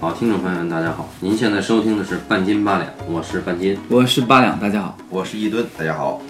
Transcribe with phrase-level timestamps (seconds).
[0.00, 3.78] 好，听众朋友们，大家好，您现在收听的是半斤八两，我是半斤。
[3.88, 4.98] 我是八两，大家好。
[5.08, 6.20] 我是一吨，大家好。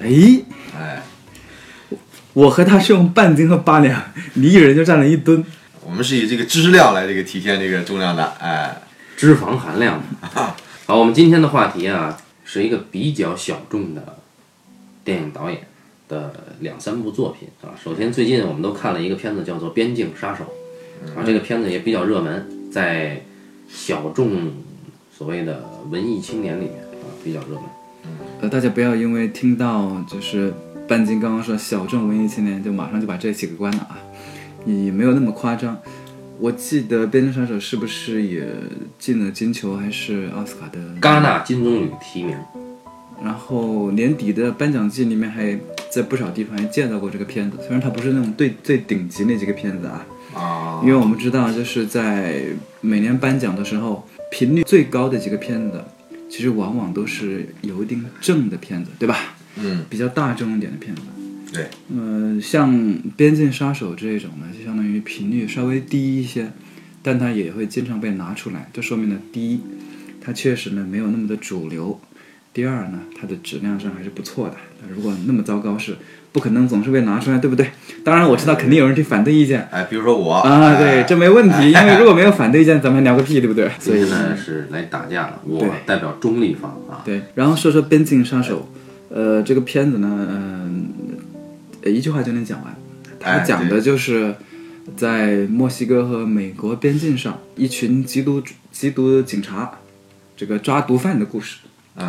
[0.00, 0.08] 哎，
[0.76, 1.02] 哎，
[2.32, 4.02] 我和他是用半斤和八两，
[4.34, 5.44] 你一人就占了一吨。
[5.84, 8.24] 我们是以这个知识量来这个体现这个重量的。
[8.40, 8.82] 哎，
[9.16, 10.02] 脂肪含量。
[10.86, 14.18] 好，我们今天的话题啊，是一个比较小众的
[15.04, 15.60] 电影导演
[16.08, 17.78] 的两三部作品啊。
[17.82, 20.44] 首先，最近我们都看了一个片子，叫做《边境杀手》
[21.18, 23.20] 啊，这个片子也比较热门，在
[23.68, 24.52] 小众
[25.12, 27.62] 所谓的文艺青年里面啊比较热门。
[28.40, 30.52] 呃，大家不要因为听到就是
[30.86, 33.98] 半斤刚刚说小众文艺青年，就马上就把这期给关了啊，
[34.66, 35.76] 也没有那么夸张。
[36.40, 38.44] 我记得《边境杀手》是不是也
[38.98, 40.80] 进了金球还是奥斯卡的？
[41.00, 42.36] 戛纳金棕榈提名。
[43.22, 45.56] 然后年底的颁奖季里面还
[45.90, 50.04] 在不少地方还见到过这个片子，虽然它不是那种最最顶级那几个片子啊，
[50.34, 52.42] 啊因为我们知道就是在
[52.80, 55.82] 每年颁奖的时候，频率最高的几个片子，
[56.28, 59.36] 其实往往都是有一定正的片子，对吧？
[59.56, 61.02] 嗯，比较大众一点的片子。
[61.52, 62.74] 对，呃，像
[63.16, 66.50] 《边境杀手》这种呢，就相当于频率稍微低一些，
[67.00, 68.68] 但它也会经常被拿出来。
[68.72, 69.60] 这说明了，第一，
[70.20, 72.00] 它确实呢没有那么的主流；
[72.52, 74.56] 第二呢，它的质量上还是不错的。
[74.92, 75.96] 如果那么糟糕，是
[76.34, 77.70] 不可能总是被拿出来，对不对？
[78.02, 83.70] 当然，我知道肯定有人提反对意见哎，比如说我啊，哎对，这没问题， 因为如果没有反对意见，咱们还聊个屁，对不对？
[83.78, 87.02] 所以呢是来打架了，我代表中立方啊。
[87.04, 88.68] 对，然后说说《边境杀手》，
[89.14, 90.86] 呃，这个片子呢，嗯、
[91.84, 92.74] 呃，一句话就能讲完。
[93.20, 94.34] 它哎讲的就是
[94.96, 98.42] 在墨西哥和美国边境上，一群缉毒
[98.74, 99.70] 缉毒警察
[100.36, 101.58] 这个抓毒贩的故事，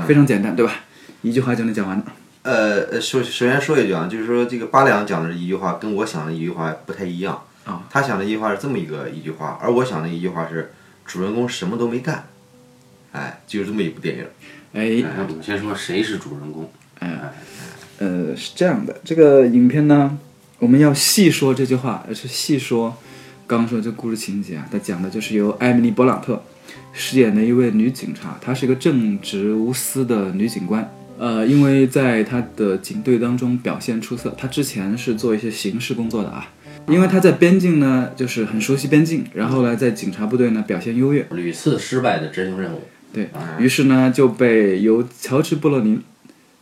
[0.08, 0.74] 非常简单，对吧？
[1.22, 2.06] 一句话就能讲完了。
[2.46, 7.88] 呃，呃首首先说一句啊，就是说这个八两讲的一句话跟我想的一句话不太一样啊。
[7.90, 10.72] 他想的一句话是这么一个一句话，而我想的一句话是
[11.08, 12.28] 主人公什么都没干，
[13.14, 14.26] 哎，就是这么一部电影。
[14.74, 16.70] 哎，哎，我们先说谁是主人公。
[17.98, 20.16] 呃，是这样的，这个影片呢，
[20.60, 22.96] 我们要细说这句话，而是细说
[23.48, 26.44] 刚刚说这故事情节啊，它讲的就是由艾米丽·勃朗特
[26.94, 30.94] 饰演的一位女警察，她是一个正直无私的女警官。
[31.18, 36.50] 呃，因为在他的警队当中表现出色，他之前是做一些刑事工作的啊。
[36.88, 42.82] 因为他在边境呢，就是很熟悉边境，然后呢，在警察部队呢表现优越，屡次失败的执行任务。
[43.12, 46.04] 对于是呢，就被由乔治·布洛宁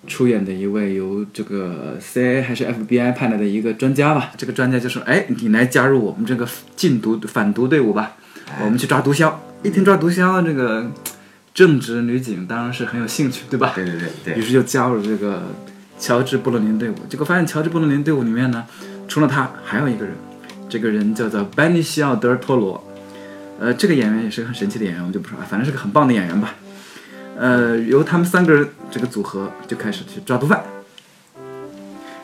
[0.08, 4.32] 出演的一位由这个 CIA 还是 FBI 派来的一个专家吧。
[4.38, 8.16] 这个专家就说：“哎，你来加入我们这个禁毒反毒队伍吧，
[8.64, 10.90] 我们去抓毒枭。”一听抓毒枭，这个
[11.54, 13.74] 正直女警当然是很有兴趣，对吧？
[13.76, 15.44] 对对对对，于是就加入了这个
[16.00, 16.96] 乔治·布洛宁队伍。
[17.08, 18.66] 结果发现乔治·布洛宁队伍里面呢，
[19.08, 20.16] 除了他还有一个人，
[20.68, 22.84] 这个人叫做班尼西奥·德尔托罗。
[23.60, 26.56] 呃，这个演员也是个很神奇的演员，我们就不说了，反正是个很棒的演员吧。
[27.38, 30.60] 呃，由他们三个人这个组合就开始去抓毒贩，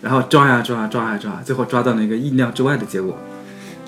[0.01, 3.13] 然后抓呀抓抓呀抓，最后抓到了一个意料之外的结果。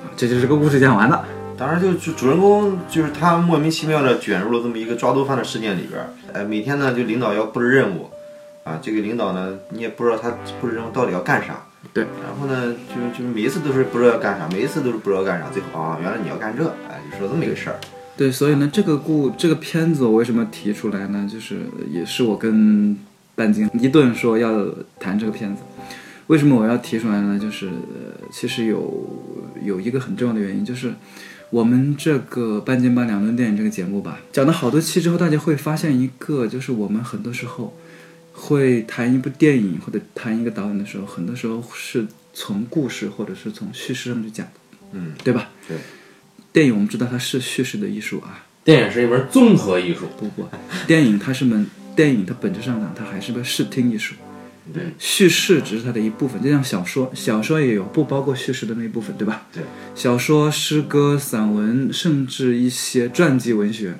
[0.03, 1.25] 啊，这就是这个故事讲完了。
[1.62, 6.10] 当然就主主人公就是他莫名其妙的卷入了这么一个抓毒贩的事件里边儿。
[6.34, 8.10] 哎，每天呢就领导要布置任务，
[8.64, 11.64] 啊，这个领导呢你也不知道他布置任务到底要干啥。
[11.94, 17.76] 对，然后呢，就就是每一次都是不知道要干啥，每一次都是不知道干啥，最后啊，原来你要干这，哎，就说这么一个事儿。
[18.18, 21.30] 对，所以呢，这个故这个片子我为什么提出来呢？
[21.32, 21.60] 就是
[21.92, 22.98] 也是我跟
[23.36, 24.66] 半斤一顿说要
[25.00, 25.62] 谈这个片子。
[26.26, 27.38] 为什么我要提出来呢？
[27.40, 29.06] 就是、呃、其实有
[29.62, 30.94] 有一个很重要的原因，就是
[31.51, 37.78] 我们这个半斤八两论电影这个节目吧，讲了好多期之后，大家会发现一个，就是我们很多时候
[38.31, 44.53] 会谈一部电影或者谈一个导演的时候，很多时候是从故事或者是从叙事上去讲的，
[44.94, 45.50] 嗯，对吧？
[45.67, 45.78] 对。
[46.53, 50.06] 电影我们知道它是叙事的艺术啊，电影是一门综合艺术。
[50.18, 50.47] 不不，
[50.88, 54.16] 电影它是门，电影它本质上讲它还是个视听艺术，
[54.74, 59.48] 对，叙事只是它的一部分，就像小说，小说也有不包括叙事的那一部分，对吧？
[59.52, 59.63] 对，
[59.96, 63.96] 小说、诗歌、散文，甚至一些传记文学，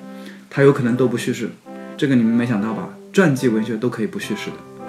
[0.48, 1.50] 它有可能都不叙事，
[1.96, 2.90] 这个你们没想到吧？
[3.12, 4.84] 传记文学都可以不叙事的，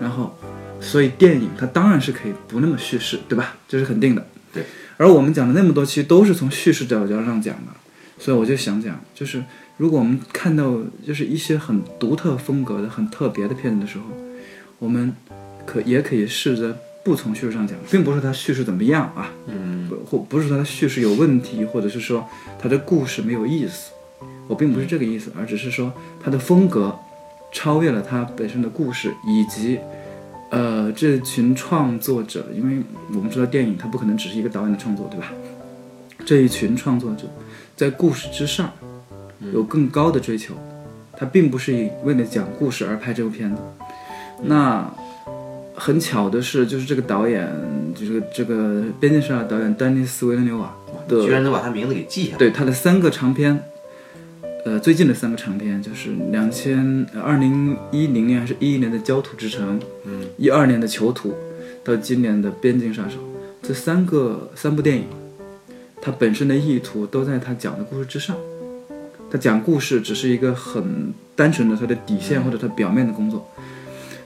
[0.00, 0.34] 然后，
[0.80, 3.56] 所以电影它当然是可以不那么叙事，对吧？
[3.68, 4.26] 这是肯定的。
[4.54, 4.64] 对，
[4.96, 7.72] 而我们讲的那么多其实都是从叙事角度上讲的，
[8.18, 9.44] 所以我就想讲，就是
[9.76, 14.04] 如果我们看到就是一些很独特风格的、很特别的片子的时候，
[14.80, 15.14] 我们
[15.64, 22.26] 可也可以试着不从叙事上讲，并不是它叙事怎么样啊，嗯，不或不是说它叙事有问题，或者是说
[22.58, 23.92] 它的故事没有意思，
[24.48, 26.98] 我并不是这个意思，而只是说它的风格
[27.52, 29.78] 超越了它本身的故事，以及
[30.50, 32.82] 呃这群创作者，因为
[33.14, 35.32] 我们知道电影它不可能只是一个导演的创作，对吧？
[36.26, 37.24] 这一群创作者
[37.76, 38.70] 在故事之上
[39.52, 40.54] 有更高的追求，
[41.16, 43.62] 他并不是以为了讲故事而拍这部片子。
[44.42, 44.90] 那
[45.74, 47.48] 很巧的是，就是这个导演，
[47.94, 48.54] 就是这个
[48.98, 50.74] 《边境上的导演丹尼斯·维伦纽瓦
[51.08, 52.38] 的居然能把他名字给记下来。
[52.38, 53.62] 对他的三个长片，
[54.64, 61.30] 呃，最近的三个长片就是两千二零一零年还是一一年的《焦土之城》，嗯，一二年的《囚徒》，
[61.82, 63.16] 到今年的《边境杀手》，
[63.62, 65.04] 这三个三部电影，
[66.02, 68.36] 它本身的意图都在他讲的故事之上。
[69.32, 73.48] 他讲故事只是一个很单纯的他的底线或者他表面的工作。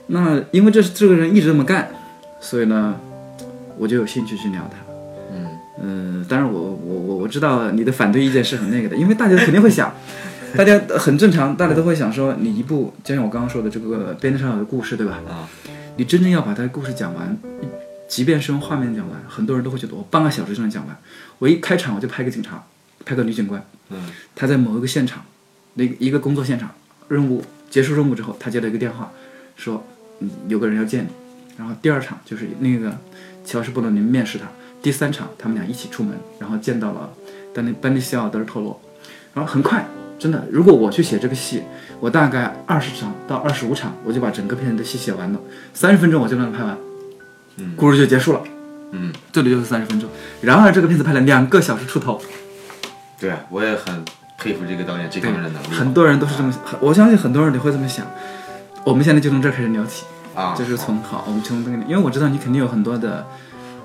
[0.07, 1.89] 那因为这是这个人一直这么干，
[2.39, 2.95] 所以呢，
[3.77, 4.77] 我就有兴趣去聊他。
[5.81, 9.93] 嗯，当然我我我我知道你的反对意见是很那个的，因为大家肯定会想，
[10.55, 15.21] 大家很正常，大家都会想说，你一部就像我刚刚说的这个边境上有的故事，对吧？
[15.27, 15.49] 啊，
[15.97, 17.37] 你真正要把他的故事讲完，
[18.07, 20.95] 即便是用画面讲完，很多人都会觉得我半个小时就能讲完。
[21.39, 22.63] 我一开场我就拍个警察，
[23.03, 23.97] 拍个女警官，嗯，
[24.33, 25.23] 他在某一个现场，
[25.73, 26.71] 那个一个工作现场，
[27.09, 29.11] 任务结束任务之后，他接了一个电话，
[29.57, 29.85] 说，
[30.19, 31.09] 嗯，有个人要见你。
[31.57, 32.97] 然后第二场就是那个
[33.45, 34.45] 乔什·布洛宁面试他。
[34.81, 37.09] 第三场，他们俩一起出门，然后见到了
[37.55, 38.79] 丹尼班尼西奥德尔托罗，
[39.33, 39.83] 然后很快，
[40.19, 41.63] 真的，如果我去写这个戏，
[41.99, 45.39] 我大概二十场到二十五场，我就把整个片子的戏写完了，
[45.73, 46.77] 三十分钟我就能拍完，
[47.55, 48.43] 嗯，故事就结束了，
[48.91, 50.07] 嗯，这里就是三十分钟。
[50.41, 52.21] 然而这个片子拍了两个小时出头，
[53.19, 54.05] 对啊，我也很
[54.37, 55.67] 佩服这个导演这方面的能力。
[55.69, 58.05] 很多人都是这么，我相信很多人也会这么想。
[58.85, 63.27] 我们现在就从这儿开始聊起，啊，就是从好，我们从这个，因为我知道你肯定有很多的。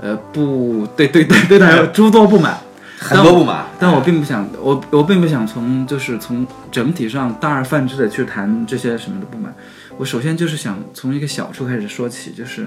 [0.03, 2.59] 呃，不对，对对对他有诸多不满，
[2.99, 9.55] 很多不满，但我并不想，我我并不想从就是从整体上大而泛之的去谈这些什么的不满。
[9.99, 12.67] 我首先就是想从一个小处开始说起，就是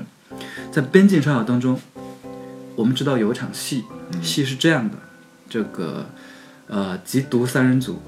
[0.71, 1.79] 在《边境杀手》当中，
[2.75, 3.83] 我们知道有一场戏，
[4.21, 4.95] 戏是这样的，
[5.50, 6.06] 这个
[6.68, 8.00] 呃缉毒三人组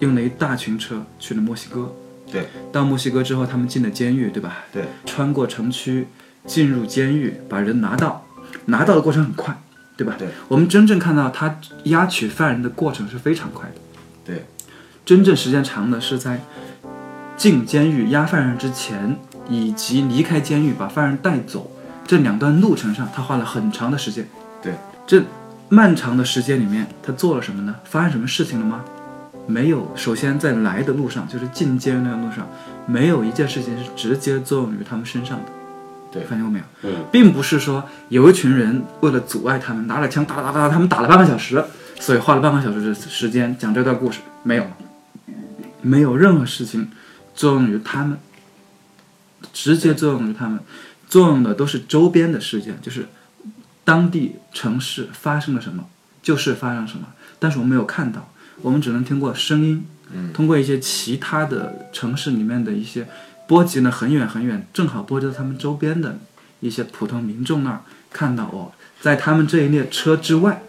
[0.00, 1.94] 用了一大群车去了墨西哥，
[2.32, 4.64] 对，到墨西哥之后，他们进了监狱，对吧？
[4.72, 6.08] 对，穿过城区
[6.46, 8.26] 进入监狱，把人拿到。
[8.66, 9.60] 拿到的过程很快，
[9.96, 10.14] 对吧？
[10.16, 13.74] 对，我们真正看到他押取犯人的过程是非常快的。
[14.24, 14.44] 对，
[15.04, 16.40] 真正时间长的是在
[17.36, 19.16] 进监狱押犯人之前，
[19.48, 21.72] 以及离开监狱把犯人带走
[22.06, 24.28] 这两段路程上，他花了很长的时间。
[24.62, 24.74] 对，
[25.06, 25.24] 这
[25.68, 27.74] 漫长的时间里面，他做了什么呢？
[27.84, 28.84] 发生什么事情了吗？
[29.52, 29.92] 没有。
[29.94, 32.48] 首先在来的路上，就是进监狱那段路上，
[32.86, 35.44] 没有一件事情是直接作用于他们身上的。
[36.10, 36.64] 对，发现过没有？
[36.82, 41.64] 嗯，并不是说有一群人为了阻碍他们，拿了枪打打打打，他们打了半个小时，
[42.00, 44.20] 所以花了半个小时的时间讲这段故事。
[44.42, 44.66] 没有，
[45.80, 46.90] 没有任何事情
[47.34, 48.18] 作用于他们，
[49.52, 50.60] 直接作用于他们，
[51.08, 53.06] 作用的都是周边的事件，就是
[53.84, 55.86] 当地城市发生了什么，
[56.22, 57.06] 就是发生什么，
[57.38, 58.31] 但是我们没有看到，
[58.62, 63.06] 我们只能听过声音，嗯通过一些其他的城市里面的一些。
[63.48, 66.16] 波及呢很远很远，正好波及到他们周边的
[66.60, 67.80] 一些普通民众那儿，
[68.10, 70.62] 看到哦，在他们这一列车之外，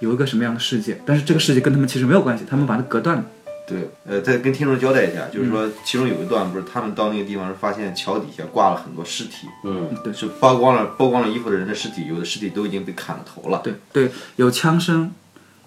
[0.00, 3.24] 有一个什么样的世界，但是这个世界跟他们其实没有关系，他们把它隔断了。
[3.66, 13.62] 对，呃，再跟听众交代一下，就是说，其中有一段不是他们到那个地方是发现桥底下挂了很多尸体，嗯，对，是剥光了剥光了衣服的人的尸体，有的尸体都已经被砍了头了。
[13.64, 15.10] 对对，有枪声，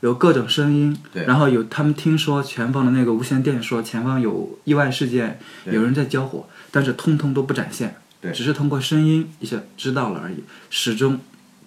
[0.01, 10.43] 有各种声音，对然后有他们听说前方的那个无线电说前方有意外事件，有人在交火，但是通通都不展现，对只是通过声音一下知道了而已。
[10.69, 11.19] 始终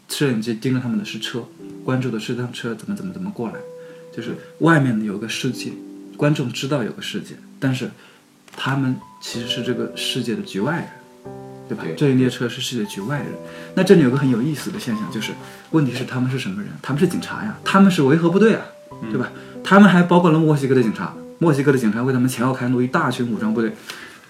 [0.08, 1.44] 摄影机盯着他们的是车，
[1.84, 3.54] 关注的是这辆车怎么怎么怎么过来，
[4.14, 5.72] 就是外面有个世界，
[6.16, 7.90] 观众知道有个世界，但是
[8.56, 10.88] 他们其实是这个世界的局外人。
[11.68, 11.84] 对吧？
[11.84, 13.28] 对这一列车是世界局外人。
[13.74, 15.32] 那这里有个很有意思的现象，就是
[15.70, 16.70] 问题是他们是什么人？
[16.82, 18.64] 他们是警察呀，他们是维和部队啊，
[19.10, 19.30] 对吧？
[19.62, 23.72] 他们还包括了墨西哥的警察，墨西哥的警察为他们前后开路，一大群武装部队，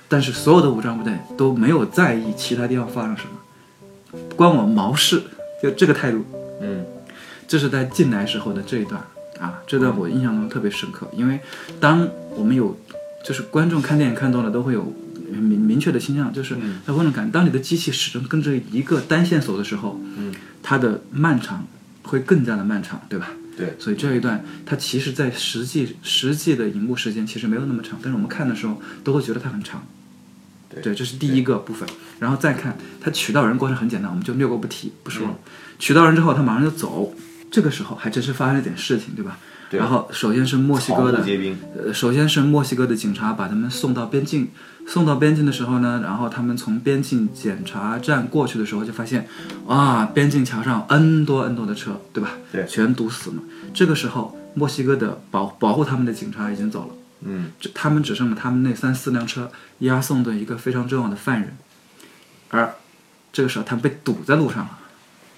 [0.09, 5.23] 但是所有的武装部队都没有在意其他地方发生什么，关我毛事，
[5.62, 6.25] 就这个态度。
[6.61, 6.85] 嗯，
[7.49, 9.03] 这是在进来时候的这一段
[9.41, 11.41] 啊，这段我印象中特别深刻，因为
[11.81, 12.79] 当我们有
[13.25, 14.87] 就是观众看电影看多了都会有
[15.41, 21.67] 明明确的倾向，就是他观众感，当你的机器始终跟着一个单线索的时候，嗯，它的漫长
[22.03, 23.31] 会更加的漫长，对吧？
[23.57, 29.87] 对，所以这一段它其实，在实际实际的荧幕时间其实没有那么长，但是我们看的时候都会觉得它很长。
[30.83, 31.88] 对这是第一个部分，
[32.19, 35.38] 然后再看他取到人过程很简单，我们就略过不提不说了。
[35.79, 37.14] 取到人之后，他马上就走，
[37.49, 39.38] 这个时候还真是发生了点事情，对吧？
[39.71, 41.25] 对然后首先是墨西哥的
[41.76, 44.49] 呃，首先是墨西哥的警察把他们送到边境，
[44.87, 49.26] 送到边境的时候呢，然后他们从边境检查站过去的时候，就发现，
[49.67, 52.33] 哇，边境桥上 N 多 N 多的车，对吧？
[52.53, 53.37] 对全堵死了。
[53.73, 59.50] 这个时候，墨西哥的保保护他们的警察已经走了，嗯，这他们只剩了他们那三四辆车
[59.81, 61.57] 押送的一个非常重要的犯人，
[62.50, 62.75] 而
[63.33, 64.79] 这个时候他们被堵在路上了。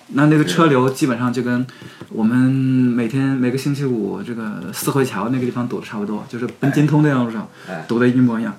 [0.08, 1.66] 那那个车流基本上就跟
[2.10, 8.56] 我们每天每个星期五这个四惠桥那个地方堵的差不多，就是奔金通那条路上哎堵的一模一样。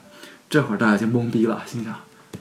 [0.49, 1.93] 这会儿大家就懵逼了，心想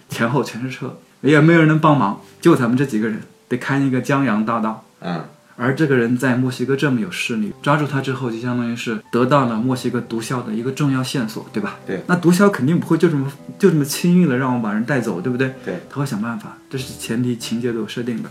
[0.09, 4.85] 前后全是车，也没有人能帮忙，就咱们这几个人得开那个江洋大道。
[5.01, 5.25] 嗯，
[5.57, 11.77] 而这个人在墨西哥这么有势力，抓住他之后，就相当于是得到了墨西哥毒枭的一个重要线索，对吧？
[11.87, 12.03] 对。
[12.07, 15.55] 那毒枭肯定不会就这么就这么轻易的让我把人带走，对不对？
[15.65, 15.81] 对。
[15.91, 18.31] 他会想办法，这是前提情节都有设定的。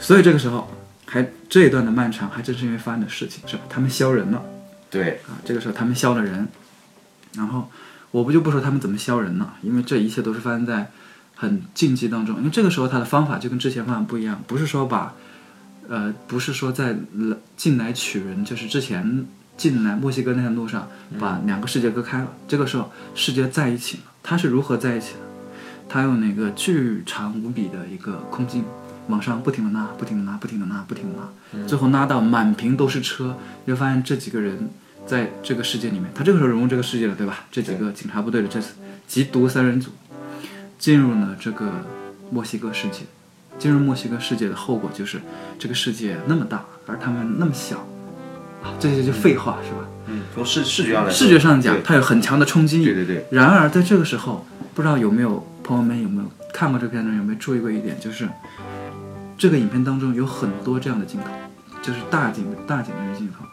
[0.00, 0.68] 所以这个时候，
[1.06, 3.62] 还这一段的漫长，还正是因为发生的事情，是吧？
[3.68, 4.42] 他们削人了
[4.90, 6.48] 对，啊，这个时候他们削了人，
[7.36, 7.70] 然后
[8.14, 10.88] 我不就不说他们怎么削人了，因为这一切都是发生在
[11.34, 12.36] 很禁忌当中。
[12.36, 15.14] 因为这个时候他的方法就跟之前方法不一样，不是说把，
[15.88, 22.28] 呃，不是说在来进来取人，就是之前进来墨西哥那条路上把两个世界割开了。
[22.46, 25.18] 这个时候世界在一起了，他是如何在一起的？
[25.88, 28.64] 他用那个巨长无比的一个空镜
[29.08, 34.70] 往上不停的拉，不停的拉，不停的拉，不停的拉，最后拉到满屏都是车，你就发现这几个人
[35.06, 37.44] 在这个世界里面，他这个时候融入这个世界了，对吧？
[37.50, 38.74] 这几个警察部队的这次
[39.08, 39.90] 缉毒三人组
[40.78, 41.70] 进入了这个
[42.30, 43.00] 墨西哥世界。
[43.56, 45.20] 进入墨西哥世界的后果就是，
[45.60, 47.86] 这个世界那么大，而他们那么小，
[48.64, 49.88] 啊，这些就废话是吧？
[50.08, 52.86] 嗯，从视视觉上来，视觉上讲，它有很强的冲击力。
[52.86, 54.44] 对对对，然而在这个时候，
[54.74, 58.28] 不知道有没有朋友们有没有看过这片子，有没有注意过一点，就是
[59.38, 61.28] 这个影片当中有很多这样的镜头，
[61.80, 63.44] 就是大景大景的那个镜头，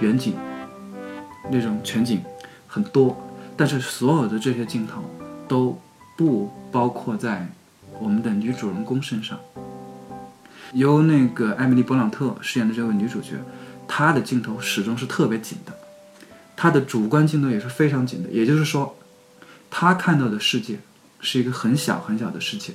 [0.00, 0.34] 远景
[1.50, 2.22] 那种全景
[2.66, 3.16] 很多，
[3.56, 5.02] 但是所有的这些镜头
[5.46, 5.78] 都
[6.16, 7.48] 不包括在
[8.00, 9.38] 我们的女主人公身上。
[10.74, 13.36] 由那个艾米丽·勃朗特饰演的这位女主角，
[13.86, 15.72] 她的镜头始终是特别紧的，
[16.54, 18.28] 她的主观镜头也是非常紧的。
[18.28, 18.96] 也就是说，
[19.70, 20.78] 她看到的世界
[21.20, 22.74] 是一个很小很小的世界，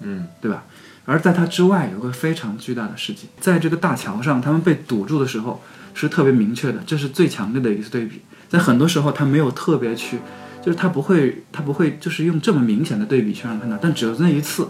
[0.00, 0.64] 嗯，对吧？
[1.04, 5.60] 而在她之外有个非常巨大的世界，在这个大桥上，他们被堵住的时候
[5.96, 8.20] 是特别明确的，这是最强烈的一次对比。
[8.48, 10.18] 在很多时候，他没有特别去，
[10.64, 14.68] 就是他不会，他不会就是用这么明显的对比去让人看到，但只有那一次，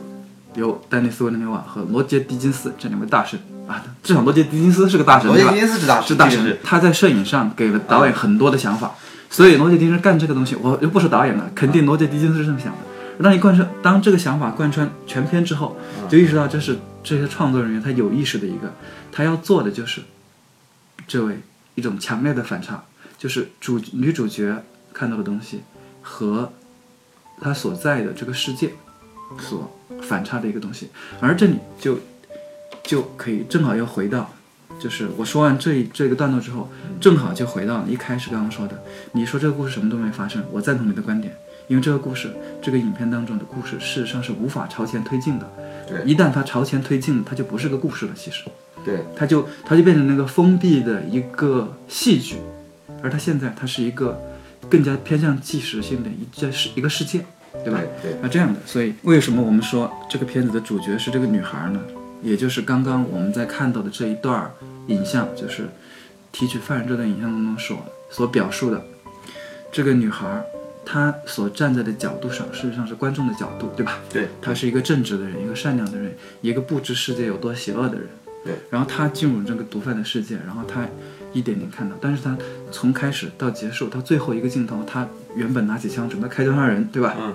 [0.54, 5.50] 有丹尼斯·维伦纽瓦和罗杰·狄金斯这两位大神啊，至少罗杰·狄金斯是个大神，对吧？
[5.50, 8.94] 罗杰金斯是大是大神他在摄影上给了导演很多的想法，
[9.28, 12.78] 所以罗杰·狄金斯干这个东西，我又不是导演了，肯定罗杰·狄金斯是这么想的。
[13.22, 15.76] 当你贯穿，当这个想法贯穿全片之后，
[16.08, 18.72] 就意识到这是这些创作人员他有意识的一个，
[19.10, 20.02] 他要做的就是
[21.06, 21.38] 这位
[21.74, 22.84] 一种强烈的反差，
[23.16, 25.62] 就是主女主角看到的东西
[26.02, 26.52] 和
[27.40, 28.72] 她所在的这个世界
[29.38, 29.70] 所
[30.02, 30.88] 反差的一个东西，
[31.20, 31.98] 而这里就
[32.82, 34.32] 就可以正好又回到，
[34.80, 36.70] 就是我说完这这个段落之后，
[37.00, 38.82] 正好就回到一开始刚刚说的，
[39.12, 41.34] 你说这个故事什么都没发生，我赞同你的观点，
[41.68, 45.50] 因为这个故事这个影片当中的故事事实上是无法朝前推进的，
[45.88, 46.04] 对。
[46.04, 48.44] 一旦它朝前推进，它就不是个故事了，其实。
[48.86, 52.36] 对，它就它就变成那个封闭的一个戏剧，
[53.02, 54.16] 而它现在它是一个
[54.70, 57.26] 更加偏向纪实性的一这是一个事件，
[57.64, 57.80] 对吧？
[58.00, 61.80] 对对那这样的，所以为什么我们说这个片子的主角是这个女孩呢？
[62.22, 64.52] 也就是刚刚我们在看到的这一段儿
[64.86, 65.68] 影像，就是
[66.30, 67.76] 提取犯人这段影像当中所
[68.08, 68.82] 所表述的
[69.72, 70.42] 这个女孩，
[70.84, 73.98] 她所站在的角度上，事实上是观众的角度，对吧？
[74.12, 78.08] 对，她是一个正直的人，一个善良的人，一个不知世界有多邪恶的人。
[78.46, 80.86] 对，然后他进入这个毒贩的世界，然后他
[81.32, 82.36] 一点点看到，但是他
[82.70, 87.14] 从开始到结束，到最后一个镜头，他原本拿起枪准备开枪杀人，对吧？
[87.18, 87.34] 嗯，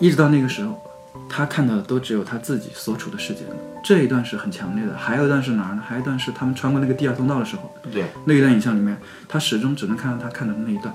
[0.00, 0.80] 一直到那个时候，
[1.28, 3.40] 他看到的都只有他自己所处的世界。
[3.84, 5.82] 这一段是很强烈的，还有一段是哪儿呢？
[5.84, 8.96] 还有一段是他们穿过那个地下通道的时候，对那一段影像里面，
[9.28, 10.94] 他始终只能看到他看到的那一段。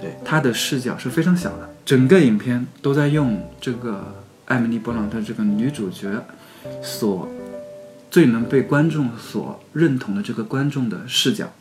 [0.00, 6.22] 对，他的视角是非常小的，整个影片都在用这个艾米丽·勃朗特这个女主角
[6.82, 7.26] 所
[8.10, 11.52] 最能被观众所认同的这个观众的视角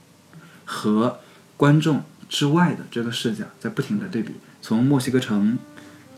[0.66, 1.20] 和
[1.56, 5.58] 观众之外的这个视角在不停的对比，从墨西哥城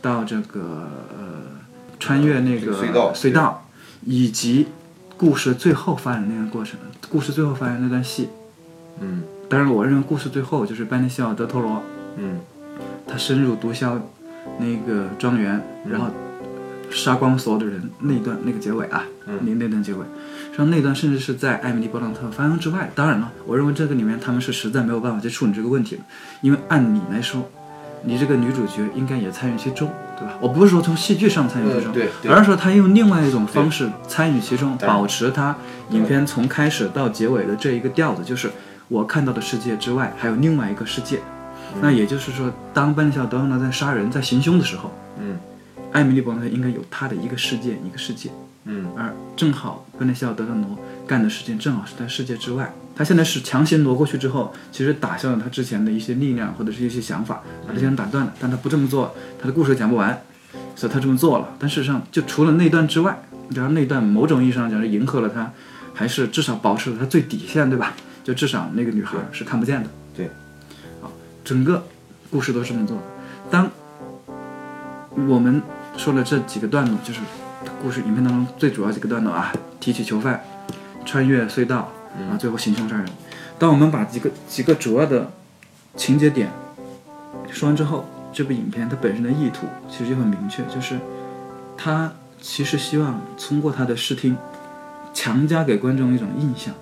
[0.02, 1.44] 到这个呃
[2.00, 3.68] 穿越那个隧道隧道，
[4.06, 4.68] 以及
[5.18, 8.30] 故事最后发展那个过程，故事最后发展那段戏。
[9.00, 9.24] 嗯。
[9.50, 11.84] 当然，我认为故事最后就是班尼西奥·德托罗
[12.18, 12.40] 嗯。
[13.06, 14.00] 他深入毒枭
[14.60, 16.08] 那个庄园，然后
[16.92, 22.90] 杀光所有的人那一段那个结尾啊，那那段结尾，实际上那段甚至是在艾米丽·勃朗特发生之外。
[22.94, 26.02] 当然了，我认为这个里面他们是实在没有办法去处理这个问题的，
[26.42, 27.50] 因为按理来说，
[28.04, 30.34] 你这个女主角应该也参与其中，对吧？
[30.42, 35.56] 我不是说从戏剧上参与其中，嗯对对而是说她用另外一种方式参与其中，保持她
[35.92, 38.52] 影片从开始到结尾的这一个调子，就是
[38.90, 41.20] 我看到的世界之外还有另外一个世界。
[41.82, 45.38] 那也就是说，当班尼肖德呢在杀人、在行凶的时候，嗯
[45.92, 48.30] 艾米丽·伯特应该有她的一个世界，一个世界，
[48.66, 52.74] 嗯而正好班尼肖德勒挪干的事情正好是在世界之外。
[52.94, 58.34] 他现在是强行挪过去之后，其实打消了他之前的一些力量或者是一些想法，把这些人打断了。
[58.40, 60.22] 但他不这么做，他的故事讲不完，
[60.76, 61.56] 所以他这么做了。
[61.58, 63.18] 但事实上，就除了那段之外，
[63.56, 65.52] 然后那段某种意义上讲是迎合了他，
[65.94, 67.94] 还是至少保持了他最底线，对吧？
[68.24, 69.90] 就至少那个女孩是看不见的。
[70.16, 70.30] 对，
[71.02, 71.12] 好，
[71.44, 71.84] 整个
[72.30, 73.04] 故事都是这么做的。
[73.50, 73.72] 当
[75.28, 75.62] 我们
[76.02, 77.20] 说了这几个段落，就是
[77.80, 80.42] 故事影片当中最主要几个段落啊，提取囚犯，
[81.06, 83.06] 穿越隧道，啊，最后行凶杀人。
[83.60, 85.32] 当我们把几个几个主要的
[85.96, 86.50] 情节点
[87.52, 88.04] 说完之后，
[88.34, 90.98] 这部影片它本身的意图其实就很明确，就是
[91.78, 94.36] 它其实希望通过它的视听，
[95.14, 96.74] 强加给观众一种印象，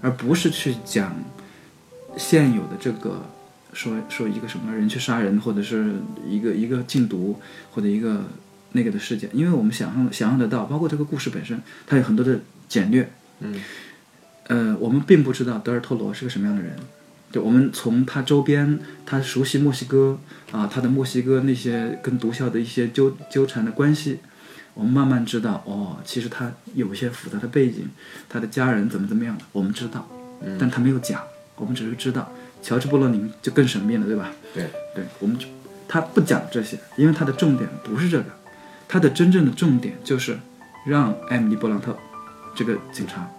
[0.00, 1.12] 而不是去讲
[2.16, 3.20] 现有的这个
[3.72, 7.36] 说说一个什么人去杀人，或者是一个一个禁毒
[7.72, 8.22] 或者一个
[8.72, 13.10] 那个的事件，因为我们想象想象得到，包括这个故事本身，它有很多的简略，
[13.40, 13.60] 嗯，
[14.48, 16.76] 呃，我们并不知道德尔托罗是个什么样的人。
[17.32, 20.18] 就我们从他周边，他熟悉墨西哥
[20.50, 24.18] 啊，他的墨西哥那些跟毒枭的一些纠纠缠的关系，
[24.74, 27.88] 我们慢慢知道，哦，其实他有一些复杂的背景，
[28.28, 30.08] 他的家人怎么怎么样了，我们知道，
[30.58, 31.22] 但他没有讲，
[31.54, 32.32] 我们只是知道。
[32.62, 34.32] 乔治·布洛宁就更神秘了，对吧？
[34.52, 35.46] 对，对，我们就
[35.88, 38.26] 他不讲这些，因为他的重点不是这个，
[38.90, 40.36] 他的真正的重点就是
[40.84, 41.96] 让艾米丽·勃朗特
[42.56, 43.30] 这个警察，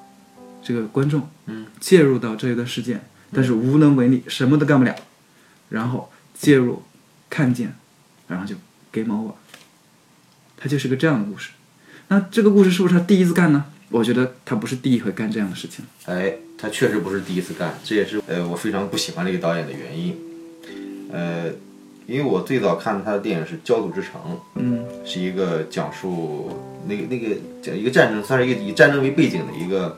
[0.63, 3.03] 这个观众，嗯，介入到这一段事件，
[3.33, 4.95] 但是无能为力，什么都干不了，
[5.67, 6.83] 然后介入，
[7.29, 7.75] 看见，
[8.29, 8.55] 然后就
[8.93, 9.33] game over，
[10.55, 11.49] 他就是个这样的故事。
[12.07, 13.65] 那这个故事是不是他第一次干呢？
[13.89, 15.83] 我觉得他不是第一回干这样的事情。
[16.05, 20.17] 哎，他确实不是第一次干，这也是呃我非常不喜欢这个导演的原因。
[21.11, 21.51] 呃，
[22.07, 24.13] 因为我最早看他的电影是《焦土之城》，
[24.55, 26.49] 嗯是一个讲述
[26.87, 29.97] 那个那个讲一个战争，算是一个以战争为背景的一个，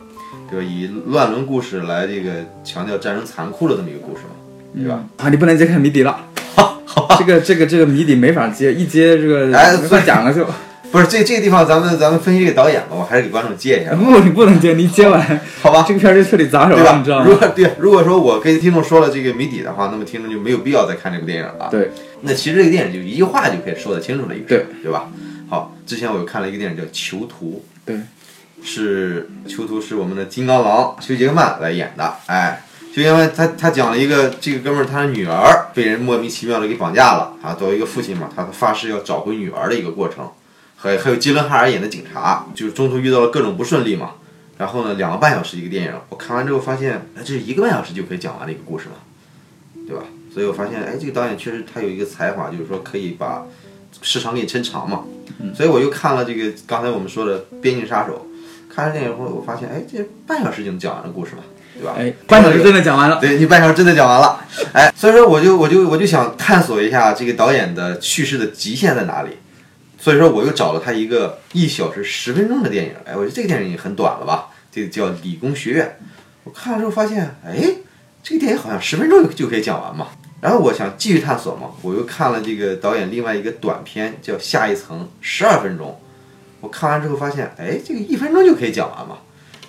[0.49, 0.65] 对吧？
[0.65, 2.31] 以乱伦故事来这个
[2.63, 4.35] 强调战争残酷的这么一个故事嘛，
[4.75, 5.03] 对吧？
[5.17, 6.25] 啊，你不能揭开谜底了。
[7.17, 10.45] 这个这个这个谜底没法接，一接这个哎没法讲了就。
[10.93, 15.83] 不是这这个地方，咱们咱们分析这个导演吧，我还是给观众接一下吧，不，你不能接，你接完，好吧？
[15.87, 17.17] 这个片儿就彻底砸手了，对吧你知道？
[17.17, 17.25] 吗？
[17.27, 21.67] 如果对，如果说我跟听众说了这个谜底的话，那么听众就没有必要再看这部电影了。
[21.71, 21.89] 对，
[22.21, 25.09] 那其实这个电影就一句话就可以说得清楚了一个事儿，对对吧？
[25.49, 27.97] 好，之前我又看了一个电影叫《囚徒》，对，
[28.63, 32.63] 是《囚徒》是我们的金刚狼休·杰克曼来演的，哎。
[32.93, 40.29] 休·杰克曼他他讲了一个这个哥们儿他的女儿被人莫名其妙的给绑架了啊，作为一个父亲嘛，他发誓要找回女儿的一个过程，
[40.83, 44.15] 还还有基伦哈尔演的警察，就是中途遇到了各种不顺利嘛，
[44.57, 48.95] 然后呢两个半小时一个电影，我看完之后发现，哎，这是一个半小时就可以讲完的一个故事嘛，
[49.87, 50.03] 对吧？
[50.33, 53.45] 所以我发现，哎，这个导演确实他有一个才华，就是说可以把
[54.01, 55.05] 时长给你抻长嘛。
[55.55, 58.27] 所以我又看了这个刚才我们说的《边境杀手》，
[58.73, 61.43] 看完电影后我发现，哎，这半小时就能讲完的故事嘛，
[61.75, 61.95] 对吧？
[61.97, 63.21] 哎，半小时真的讲完了。
[63.21, 64.39] 对你半小时真的讲完了，
[64.73, 69.29] 哎，所以说我就我就我就想探索一下这个导演的叙事的极限在哪里，
[70.03, 75.97] 所以说我又找了他一个一小时十分钟的电影，哎，我觉得这个电影也很短了吧，这个叫《理工学院》，
[76.43, 77.75] 我看了之后发现，哎，
[78.21, 80.09] 这个电影好像十分钟就就可以讲完嘛，
[80.41, 85.97] 然后我想继续探索嘛，我又看了这个导演另外一个短片叫《下一层》，十二分钟，
[86.59, 89.19] 我看完之后发现，哎，这个一分钟就可以讲完嘛。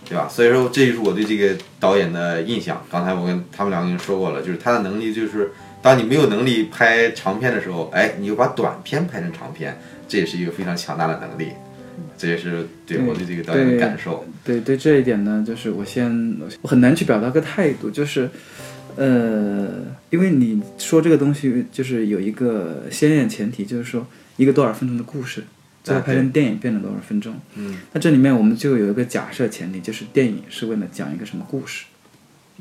[0.07, 0.29] 对吧？
[0.29, 2.85] 所以说，这就是我对这个导演的印象。
[2.93, 9.81] 刚才我跟他们两个人说过了，就是他的能力，就是当你没有能力拍长片的时候，哎，你就把短片拍成长片，
[10.15, 11.53] 这也是一个非常强大的能力。
[12.17, 14.25] 这也是对我对这个导演的感受。
[14.45, 18.31] 对对，这一点呢，就是我先我很难去表达个态度，就是，
[18.95, 19.69] 呃，
[20.11, 25.43] 因为你说这个东西就是有一个先验前提，就是说一个多少分钟的故事，
[25.83, 27.35] 最后拍成电影变成多少分钟。
[27.57, 31.87] 嗯，那这里面我们就有一个假设前提，就是电影是为了讲一个什么故事，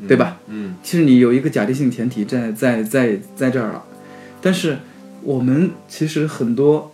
[0.07, 0.39] 对吧？
[0.47, 3.83] 嗯其实你有一个假定性前提在在在在这儿了，
[4.41, 4.79] 但是
[5.21, 6.92] 我们其实很多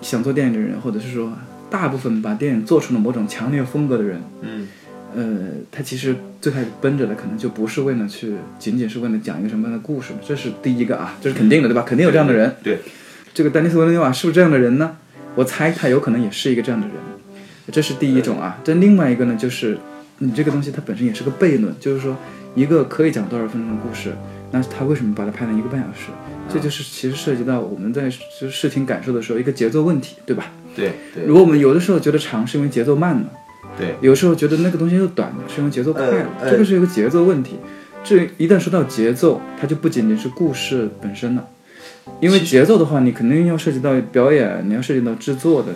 [0.00, 1.32] 想做电影的人，或者是说
[1.70, 4.68] 大部分把电影做出了某种强烈风格的人，嗯
[5.16, 11.84] 呃，他其实最开始奔着的可能就不是为了去，仅仅是为了讲一个什么样的故事，这是第一个啊，这是肯定的，对吧？
[11.86, 12.54] 肯定有这样的人。
[12.62, 12.80] 对，
[13.32, 14.96] 这个丹尼斯·维伦纽瓦是不是这样的人呢？
[15.36, 16.96] 我猜他有可能也是一个这样的人，
[17.72, 18.58] 这是第一种啊。
[18.64, 19.78] 这另外一个呢，就是
[20.18, 22.16] 你这个东西它本身也是个悖论，就是说
[22.54, 24.12] 一个可以讲多少分钟的故事，
[24.50, 26.10] 那他为什么把它拍成一个半小时？
[26.52, 30.52] 这就是其实涉及到我们在就是视听感受的时候一个节奏问题，对吧？
[30.76, 33.30] 对对如果我们有的时候觉得长是因为节奏慢了，
[33.78, 37.56] 对，有时候觉得那个东西又短了是因为节奏快了，呃呃这个是一个节奏问题。
[38.02, 41.48] 这一旦说到节奏，它就不仅仅是故事本身了，
[42.20, 45.68] 因为节奏的话，你肯定要涉及到表演，你要涉及到制作的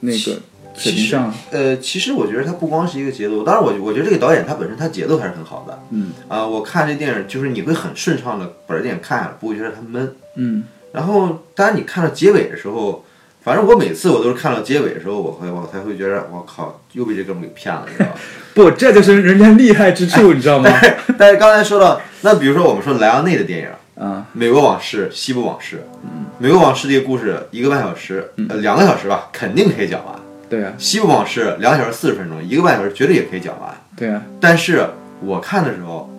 [0.00, 0.40] 那个
[0.74, 1.34] 水其实平上。
[1.50, 5.78] 呃，其实我觉得它不光是一个节奏，当然我我觉得这个导演他本身他节奏还是很好的。
[5.90, 10.14] 嗯啊、我看这电影就是你会很顺畅的把这电影看下来，不会觉得它闷。
[10.36, 13.04] 嗯，然后当然你看到结尾的时候，
[13.42, 18.12] 反正我每次我都是看到结尾的时候，我会我才会觉得我靠，又被这哥们给骗了，你知道吗？
[18.54, 20.70] 不，这就是人家厉害之处，你知道吗？
[21.18, 23.68] 但是刚才说到，那比如说我们说莱昂内的电影，
[24.02, 30.14] 啊，《美国往事》《西部往事》，嗯美国往事》这个故事一个半小时，呃，两个小时吧，肯定可以讲完。
[30.48, 33.74] 对啊，西部往事两个小时四十分钟，一个半小时绝对也可以讲完。
[33.96, 34.86] 对啊，但是
[35.20, 36.10] 我看的时候，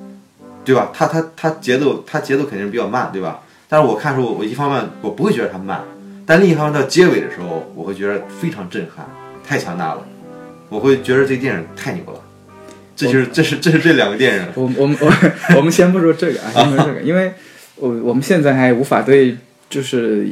[0.64, 0.92] 对吧？
[0.94, 3.42] 它它它节奏它节奏肯定是比较慢，对吧？
[3.70, 5.82] 但是我看的时候，我一方面我不会觉得它慢，
[6.26, 9.06] 但另一方面到结尾的时候，我会觉得非常震撼，
[9.48, 10.06] 太强大了，
[10.70, 12.20] 我会觉得这电影太牛了。
[12.96, 17.34] 这就是这是这是这两个电影，我我们我我们先不说这个啊，先不说这个， 因为
[17.76, 19.36] 我我们现在还无法对
[19.70, 20.28] 就是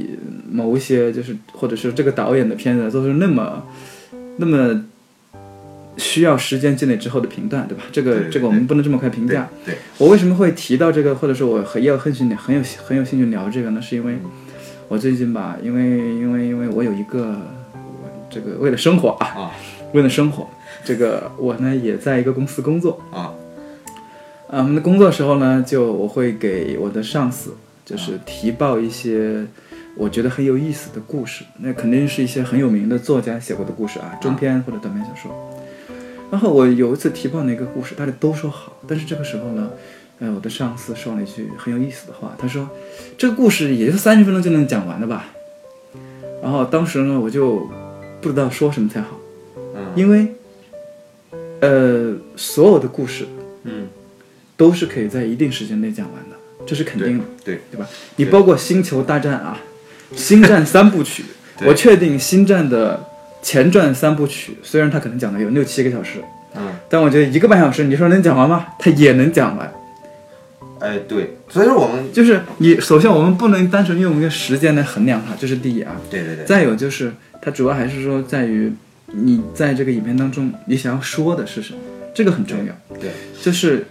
[0.51, 3.63] 某一些就是或者是这个导演的片子都是那么
[4.37, 4.85] 那么
[5.97, 7.83] 需要时间积累之后的评断，对吧？
[7.91, 9.49] 这个这个我们不能这么快评价。
[9.65, 13.81] 对，我为什么会提到这个，或者说我很也有很兴很有很有兴趣聊这个呢？
[13.81, 14.17] 是因为
[14.87, 15.83] 我最近吧，因为
[16.15, 17.35] 因为因为我有一个
[18.29, 19.51] 这个为了生活啊，啊
[19.93, 20.47] 为了生活，
[20.83, 22.99] 这个我呢也在一个公司工作。
[23.11, 23.33] 啊
[24.49, 29.45] 啊，我们的工作时候呢，就我会给我的上司就是提报一些
[29.95, 35.31] 我觉得很有意思的故事，那肯定是一些很有名的作家写过的故事啊，中篇或者短篇小说。
[36.31, 39.69] 然后我有一次提报那个故事，大家都说好，但是这个时候呢，
[40.19, 42.67] 呃，我的上司说了一句很有意思的话，他说
[43.17, 45.27] 这个故事也就三十分钟就能讲完的吧。
[46.41, 47.69] 然后当时呢，我就
[48.19, 49.19] 不知道说什么才好，
[49.75, 50.27] 嗯因为
[51.61, 53.25] 呃，所有的故事
[53.63, 53.87] 嗯，
[54.57, 56.35] 都是可以在一定时间内讲完的，
[56.65, 57.87] 这是肯定的，对对吧？
[58.15, 59.59] 你包括《星球大战》啊，
[60.17, 61.23] 《星战》三部曲，
[61.65, 63.05] 我确定《星战》的
[63.41, 66.19] 前传三部曲，虽然它可能讲的有六七个小时，
[66.55, 68.67] 嗯，但我觉得一个半小时，你说能讲完吗？
[68.79, 69.73] 它也能讲完。
[70.79, 75.95] 哎对，所以说我们就是你首先我们不能单纯用一个时间来衡量它，这是第一啊。
[76.09, 78.73] 对对对，再有就是它主要还是说在于
[79.07, 81.79] 你在这个影片当中你想要说的是什么，
[82.13, 82.97] 这个很重要。
[82.99, 83.85] 对，就是，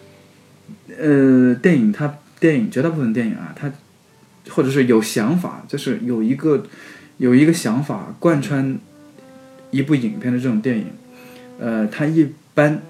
[1.01, 3.71] 呃，电影它电影绝大部分电影啊，它
[4.51, 6.67] 或者是有想法，就是有一个
[7.19, 8.77] 有一个想法贯穿
[9.71, 10.87] 一部影片的这种电影，
[11.61, 12.83] 呃，它一般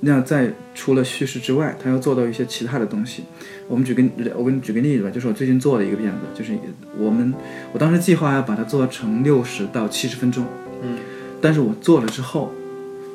[0.00, 3.24] 那在除了叙事之外，它要做到一些其他的东西。
[3.68, 4.02] 我们举个
[4.34, 6.58] 我给你举个例子吧，就是我最近做的一个片子，就是
[6.96, 7.34] 我们
[7.74, 10.46] 我当时计划要把它做成六十到七十分钟，
[10.82, 10.96] 嗯，
[11.42, 12.50] 但是我做了之后，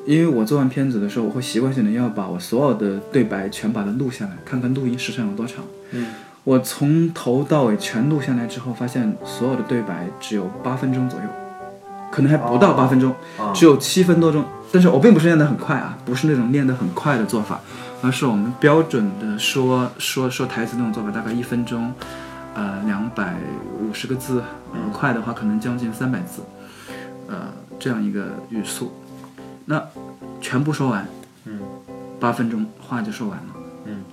[0.07, 5.57] 因为我做完片子的时候，我会习惯性的要把我所有的对白全把它录下来，看看录音时长有多长。
[5.91, 6.07] 嗯，
[6.45, 11.25] 我从头到尾全录下来之后，发现所有的对白只有八分钟左右，
[12.09, 13.51] 可能还不到八分钟，啊。
[13.53, 14.45] 只有七分多钟。
[14.71, 17.59] 但是我并不是练得很快啊，不是那种练得很快的做法，
[18.01, 21.93] 而是我们标准的说说说台词那种做法，大概一分钟，
[22.53, 23.35] 呃，两百
[23.81, 24.41] 五十个字，
[24.73, 26.41] 呃，快的话可能将近三百字，
[27.27, 27.47] 呃，
[27.79, 28.91] 这样一个语速，
[29.69, 29.85] 那
[30.41, 31.05] 全部说完，
[31.43, 31.59] 嗯，
[32.19, 33.45] 八分钟话就说完了，
[33.85, 34.03] 嗯，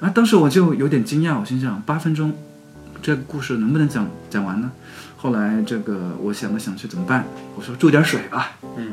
[0.00, 2.34] 啊，当时我就有点惊讶，我心想八分钟，
[3.00, 4.72] 这个故事能不能讲讲完呢？
[5.16, 7.24] 后来这个我想来想去怎么办？
[7.54, 8.92] 我说注点水吧，嗯，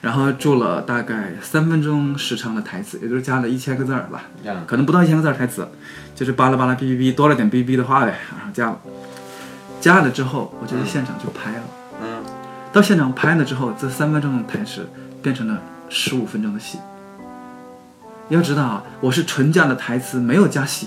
[0.00, 4.22] 然后注了大概三分钟时长的台词，也就是加了一千个字儿吧，
[4.66, 5.68] 可能不到一千个字儿台词，
[6.14, 8.80] 就是巴拉巴拉哔哔哔多了点哔哔哔的话呗，然后加了，
[9.78, 11.79] 加了之后我就在现场就拍了，嗯
[12.72, 14.88] 到现场拍了之后，这三分钟的台词
[15.22, 16.78] 变成了十五分钟的戏。
[18.28, 20.86] 要知道啊，我是纯加的台词，没有加戏，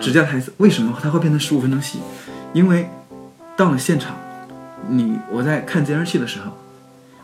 [0.00, 0.50] 只加台词。
[0.56, 2.00] 为什么它会变成十五分钟戏？
[2.54, 2.88] 因为
[3.56, 4.16] 到了现场，
[4.88, 6.56] 你我在看监视器的时候，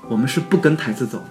[0.07, 1.25] 我们是不跟台词走的。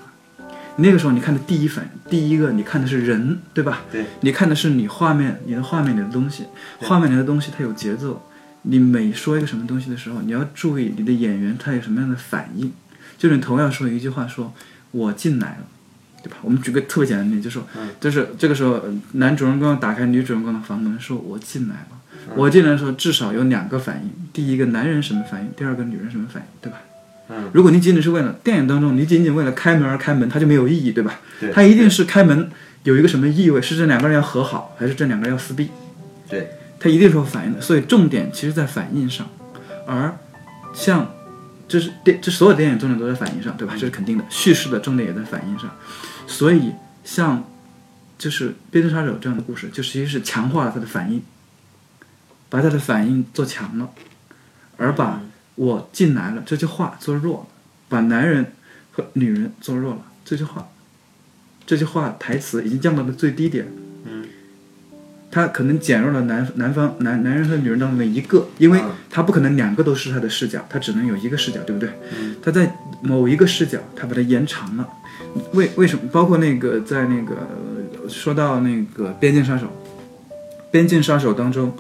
[0.78, 3.82] 那个时候你看的第一反应，第一个你看的是人，对吧？
[3.92, 6.48] 对，你看的是你画面，你的画面里的东西，
[6.82, 8.20] 画面里的东西它有节奏。
[8.70, 12.72] 你每说一个什么东西的时候，你要注意你的演员他有什么样的反应。
[13.18, 14.54] 就是你同样说一句话说，
[14.92, 15.68] 我进来了，
[16.24, 16.38] 对吧？
[16.44, 17.68] 我们举个特别简单的例子，就说，
[18.00, 21.88] 就是这个时候呃男主人公打开女主人公的房门，说我进来了。
[22.36, 26.80] 我进来的时候，至少有两个反应：第一个，男人什么反应；第二个，女人什么反应，对吧？
[27.30, 31.22] 嗯，如果你仅仅是为了电影当中，你仅仅为了开门而开门，它就没有意义，对吧？
[31.40, 32.50] 对它一定是开门
[32.84, 33.62] 有一个什么意味？
[33.62, 35.70] 是这两个人要和好，还是这两个人要撕逼？
[36.30, 37.62] 对，它一定是有反应的。
[37.62, 39.28] 所以重点其实在反应上，
[39.86, 40.18] 而
[40.74, 41.14] 像
[41.68, 43.74] 这是电，这所有电影重点都在反应上，对吧？
[43.74, 44.24] 这是肯定的。
[44.30, 45.70] 叙事的重点也在反应上，
[46.28, 47.44] 所以像
[48.18, 51.22] 就是《边境杀手》这样的故事，就实际是强化了他的反应，
[52.50, 53.90] 把他的反应做强了，
[54.78, 55.22] 而把
[55.56, 57.48] 我进来了这句话做弱了，
[57.90, 58.54] 把男人
[58.92, 60.70] 和女人做弱了这句话，
[61.66, 63.68] 这句话台词已经降到了最低点。
[65.30, 71.90] 他可能减弱了男男方男男人和女人当中的一个，因为嗯他不可能两个都是他的视角，他只能有一个视角，对不对？
[72.42, 74.88] 他在某一个视角，他把它延长了。
[75.54, 76.10] 为为什么？
[76.12, 79.66] 包括那个在那个呃说到那个《边境杀手》，
[80.72, 81.74] 《边境杀手》当中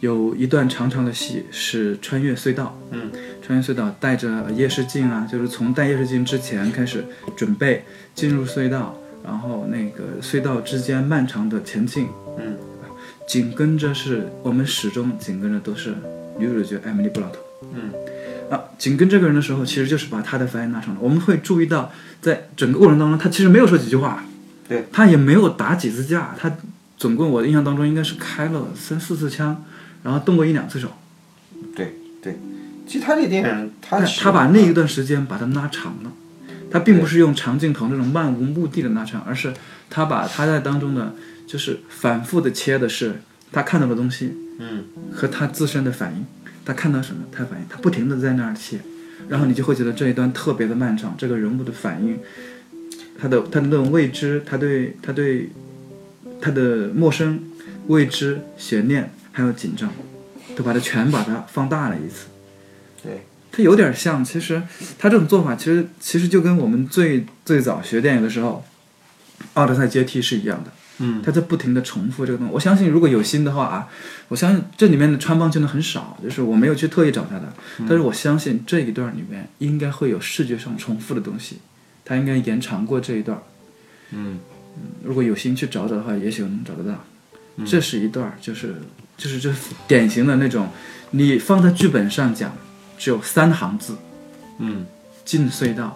[0.00, 7.04] 有一段长长的戏是穿越隧道，嗯，穿越隧道带着夜视镜啊，就是从戴夜视镜之前开始
[7.36, 7.84] 准备
[8.14, 12.08] 进入隧道，然后那个隧道之间漫长的前进，
[12.38, 12.47] 嗯，
[13.28, 15.94] 紧跟着是我们始终紧跟着都是
[16.38, 17.38] 女主角艾米丽·布朗特。
[17.74, 17.92] 嗯，
[18.50, 21.00] 啊，紧跟这个人的时候，其实就是把他的发言拉长了。
[21.00, 24.24] 我们会注意到，在整个过程当中，他其实没有说几句话，
[24.66, 26.56] 对他也没有打几次架，他
[26.96, 29.62] 总共我的印象当中应该是开了三四次枪，
[30.02, 30.88] 然后动过一两次手。
[31.76, 32.38] 对对。
[32.86, 36.10] 其实他这电影，他他把那一段时间把它拉长了，
[36.70, 39.52] 他并不是用长镜头那种漫无目的的拉长，而是
[39.90, 41.14] 他把他在当中的
[41.48, 46.26] 就是反复的切的是他看到的东西，嗯，和他自身的反应，
[46.64, 48.78] 他看到什么他反应，他不停的在那儿切，
[49.30, 52.20] 然后你就会觉得这一段特别的漫长，这个人物的反应，
[53.18, 55.48] 他的他的那种未知，他对他对
[56.40, 57.42] 他的陌生、
[57.86, 59.90] 未知、悬念还有紧张，
[60.54, 62.26] 都把它全把它放大了一次。
[63.02, 64.62] 对，它有点像，其实
[64.98, 68.62] 他这种做法，其实其实就跟我们最最早学电影的时候，
[69.54, 70.72] 《奥德赛阶梯》是一样的。
[70.98, 72.52] 嗯，他在不停的重复这个东西。
[72.52, 73.88] 我相信，如果有心的话啊，
[74.28, 81.58] 我相信这里面的穿帮真的很少，就是我没有去特意找他的，但是我相信这一段里面应该会有视觉上重复的东西，
[82.04, 83.40] 他应该延长过这一段。
[84.10, 84.38] 嗯。
[85.02, 87.04] 如果有心去找找的话，也许能找得到。
[87.64, 88.76] 这是一段，就是
[89.16, 90.68] 就是就是典型的那种，
[91.10, 92.56] 你放在剧本上讲，
[92.96, 93.96] 只有三行字，
[94.58, 94.86] 嗯。
[95.24, 95.94] 进隧道，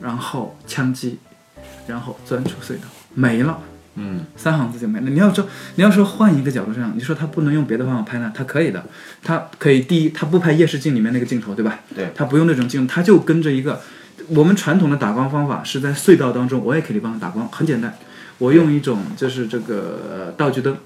[0.00, 1.16] 然后枪击，
[1.86, 3.58] 然后钻出隧道，没了，
[3.96, 5.10] 嗯三行字就没了。
[5.10, 8.30] 你要说你要说换一个角度上，你说他不能用别的方法拍呢？
[8.34, 8.84] 他可以的，
[9.22, 11.80] 他可以第一，他不拍夜视镜里面那个镜头，对吧？
[11.94, 13.80] 对他不用那种镜头，他就跟着一个
[14.28, 17.94] 我们传统的打光方法是在隧道当中，我也可以帮他打光，很简单，
[18.38, 20.76] 我用一种就是这个呃道具灯。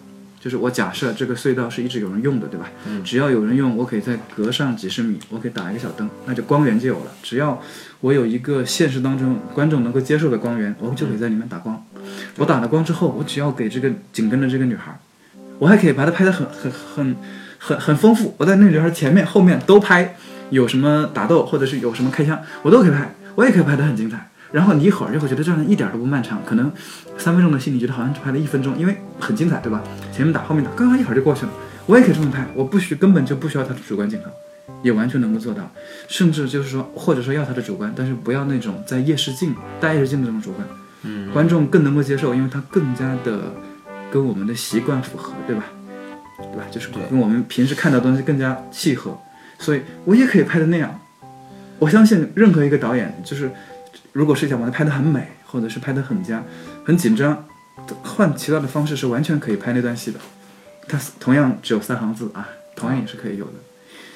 [0.43, 2.69] 就是我假设这个隧道是一直有人用的，对吧？
[2.89, 7.13] 嗯只要有人用，我可以再隔上几十米，我可以打一个小灯，那就光源就有了。
[7.23, 7.63] 只要
[8.01, 11.81] 我有一个现实当中观众能够接受的光源，我就可以在里面打光。
[12.39, 14.99] 我打了光之后，我只要给这个紧跟着这个女孩，
[15.61, 17.17] 我还可以把它拍得很很很
[17.59, 18.35] 很很丰富。
[18.39, 20.17] 我在那女孩前面、后面都拍，
[20.51, 24.29] 有什么打斗或者是有什么开枪，我都可以拍，我也可以拍得很精彩。
[24.53, 26.71] 然后你一会儿就会觉得这样一点都不漫长，可能
[27.19, 29.83] 三分钟的戏你觉得好像只拍了一分钟，因为很精彩，对吧？
[30.13, 31.53] 前面打后面打，刚刚一会儿就过去了。
[31.87, 34.31] 我也可以这么拍，我不需根本就不需要他的主观镜头，
[34.83, 35.69] 也完全能够做到。
[36.07, 40.69] 甚至就是说，或者说要他的主观，但是不要那种在夜视镜戴夜视镜的这种主观，
[41.03, 43.53] 嗯，观众更能够接受，因为他更加的
[44.13, 45.65] 跟我们的习惯符合，对吧？
[46.39, 46.65] 对吧？
[46.71, 49.19] 就是跟我们平时看到的东西更加契合，
[49.59, 51.01] 所以我也可以拍的那样。
[51.79, 53.51] 我相信任何一个导演，就是
[54.13, 56.43] 如果是想把它拍得很美，或者是拍得很佳
[56.85, 57.47] 很紧张，
[58.03, 60.21] 换其他的方式是完全可以拍那段戏的。
[60.89, 63.53] 它同样只有三行字啊，同样也是可以有的。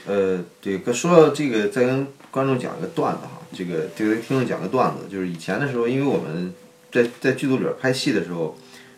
[0.06, 6.52] 呃，对，跟说到这个，再跟观众讲一个段子哈，这个这个听众讲个段子，就是以前的时候，因为我们
[6.92, 8.56] 在在剧组里边拍戏的时候，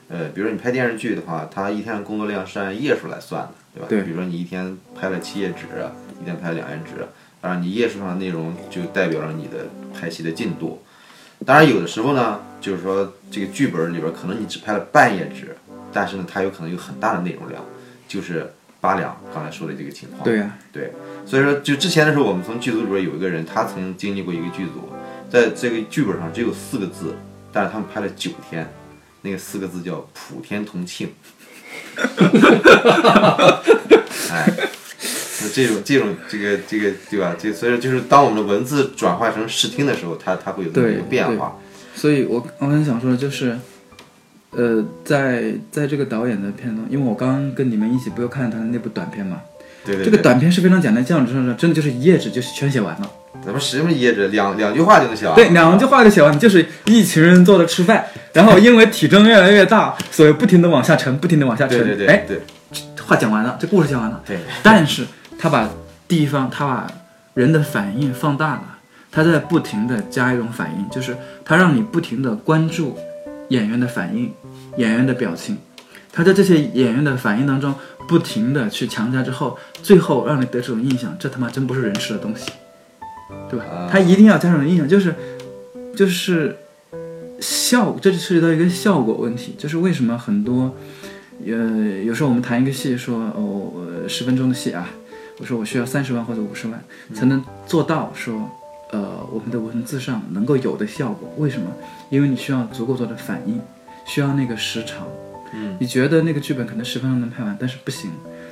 [0.09, 3.87] 呃，比如说你拍电视剧的话，它一天的工作量是按页数来算的，对吧？
[3.89, 5.67] 对比如说你一天拍了七页纸，
[6.21, 7.07] 一天拍了两页纸，
[7.41, 10.83] 当然你页数上的内容就代表了你的拍戏的进度。
[11.47, 15.57] 当然有的时候呢，就是说这个剧本里边可能你只拍了半页纸，
[15.93, 17.65] 但是呢，它有可能有很大的内容量，
[18.07, 20.23] 就是八两刚才说的这个情况。
[20.25, 20.93] 对呀、对，
[21.25, 24.91] 所以说就之前的时候，我们从剧组里边有一个人，他曾经经历过一个剧组，
[25.31, 27.15] 在这个剧本上只有四个字，
[27.53, 28.71] 但是他们拍了九天，
[29.23, 31.13] 那个四个字叫“普天同庆”。
[34.31, 34.67] 哎，那
[35.53, 37.37] 这种这种这个这个对吧？
[37.39, 41.57] 就所以说就是当我们的文字转化成视听的时候，它它会有那么一个变化。
[41.95, 43.59] 所以我我很想说的就是，
[44.51, 49.41] 呃，在在这个导演的片中，因为我刚刚跟你们一起不又看了他的那部短片嘛，
[49.85, 53.11] 对对对，这个短片是非常简单，这样子说真的就是一页纸就全写完了。
[53.45, 55.35] 咱们什么一页纸，两两句话就能写完。
[55.35, 61.79] 对，两句话就写完，就是一群人坐着吃饭，然后因为体重越来越大，所以不停的往下沉，不停的往下沉。
[61.79, 62.41] 对对对哎，对
[63.07, 64.21] 话讲完了，这故事讲完了。
[64.27, 65.07] 对，但是
[65.39, 65.71] 他把
[66.09, 66.93] 地方，他把
[67.35, 68.79] 人的反应放大了，
[69.11, 72.99] 他在不停的加一种反应，就是他让你不停的关注
[73.49, 74.33] 演员的反应、
[74.77, 75.57] 演员的表情，
[76.13, 77.75] 他在这些演员的反应当中
[78.09, 82.51] 不停的去强加之后，最后让你得这种印象，这他妈真不是人吃的东西，
[83.49, 83.65] 对吧？
[83.65, 85.15] 啊他一定要加上印象，就是
[85.95, 86.57] 就是
[87.41, 90.75] 效，这就涉及到一个效果问题，就是为什么很多。
[91.47, 94.89] 呃，有时候我们谈一个戏说，哦，呃十分钟的戏啊，
[95.39, 96.83] 我说我需要三十万或者五十万
[97.15, 98.51] 才能做到说，
[98.91, 101.33] 呃，我们的文字上能够有的效果。
[101.39, 101.71] 为什么？
[102.11, 103.61] 因为你需要足够多的反应，
[104.05, 105.07] 需要那个时长。
[105.55, 108.11] 嗯，你觉得那个剧本可能十分钟能拍完，但是不行，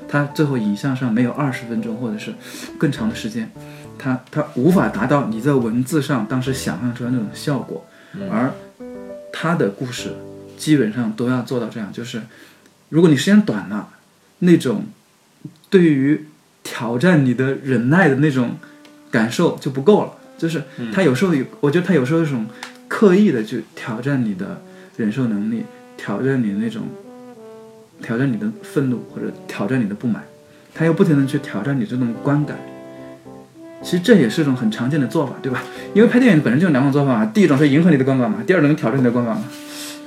[0.09, 2.33] 它最后影像上没有二十分钟或者是
[2.79, 3.51] 更长的时间，
[3.99, 7.85] 它它无法达到你在文字上当时想象出来那种效果，
[8.31, 8.53] 而
[9.33, 10.15] 他的故事
[10.57, 12.23] 基本上都要做到这样，就是
[12.89, 13.91] 如果你时间短了，
[14.39, 14.85] 那种
[15.69, 16.27] 对于
[16.67, 18.59] 挑战你的忍耐的那种
[19.09, 20.13] 感受就不够了。
[20.37, 20.61] 就是
[20.93, 22.45] 他有时候有，我觉得他有时候有一种
[22.89, 24.61] 刻意的去挑战你的
[24.97, 25.63] 忍受能力，
[25.97, 26.83] 挑战你的那种，
[28.03, 30.25] 挑战你的愤怒或者挑战你的不满，
[30.75, 32.59] 他又不停的去挑战你这种观感。
[33.83, 35.63] 其实这也是一种很常见的做法，对吧？
[35.95, 39.45] 因为拍电影本身就有两种做法嘛，第一种是迎合你的观感嘛，第二种是挑战你的观感嘛。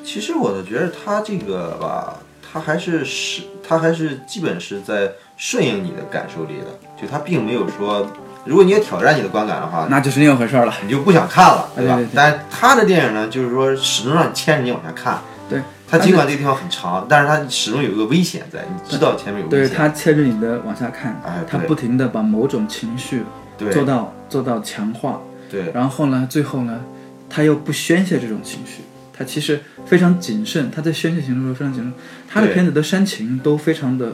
[0.04, 6.66] 其实我倒觉得他这个吧，他还是是，他还是基本是在顺应你的感受力的，
[7.02, 8.06] 就他并没有说，
[8.44, 10.74] 如果你也挑战你的观感的话，那就是另一回事儿了。
[10.84, 11.96] 你就不想看了，对吧？
[11.96, 15.18] 对对对但是他的电影呢，就是说始终让你牵着你往下看。
[15.50, 19.78] 对，他尽管这个地方很长，但是他始终有一个危险在，你知道前面有危险对险。
[19.78, 23.24] 他牵着你的往下看，哎对他不停的把某种情绪
[23.72, 26.82] 做到做到强化，对然后呢，最后呢，
[27.30, 28.82] 他又不宣泄这种情绪，
[29.18, 31.94] 他其实非常谨慎，他在宣泄情绪的时候非常谨慎，
[32.28, 34.12] 他的片子的煽情都非常的，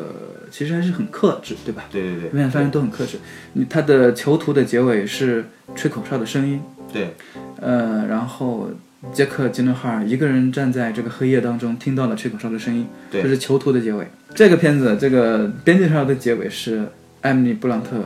[0.58, 1.84] 其实还是很克制，对吧？
[1.92, 3.18] 对对对，表演发现都很克制。
[3.52, 5.44] 你他的囚徒的结尾是
[5.76, 6.62] 吹口哨的声音，
[6.94, 7.14] 对。
[7.60, 8.70] 呃，然后
[9.12, 13.22] 杰克·吉伦哈尔一个人站在这个黑夜当中，听到了吹口哨的声音，对。
[13.22, 14.08] 这是囚徒的结尾。
[14.34, 16.88] 这个片子这个边界上的结尾是
[17.20, 17.98] 艾米丽·布朗特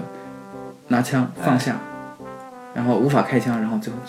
[0.88, 1.80] 拿枪放下，
[2.74, 4.00] 然后无法开枪，然后最后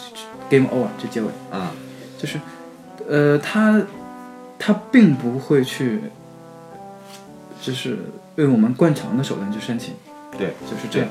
[0.48, 1.68] game over 就结尾，嗯，
[2.16, 2.40] 就是
[3.06, 3.82] 呃，他
[4.58, 6.00] 他并不会去，
[7.60, 7.98] 就是
[8.36, 9.94] 用我们惯常的手段去煽情，
[10.38, 11.08] 对，就是这样。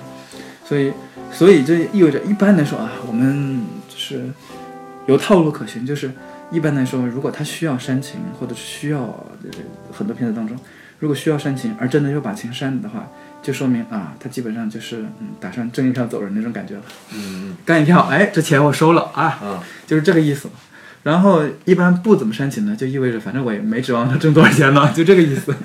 [0.65, 0.91] 所以，
[1.31, 4.29] 所以这意味着一般来说啊，我们就是
[5.07, 6.11] 有套路可循，就是
[6.51, 9.49] 一般来说，如果他需要煽情，或者是需要呃
[9.91, 10.57] 很多片子当中，
[10.99, 13.07] 如果需要煽情，而真的又把情煽了的话，
[13.41, 16.81] 就说明啊，他基本上就是嗯，打算挣一票走人那种感觉了。
[17.13, 20.49] 嗯干一票，哎，这钱我收了啊，嗯就是这个意思。
[21.01, 25.55] 然后一般不怎么煽情呢，就意味着反正我也没指望他挣多少钱呢，就这个意思。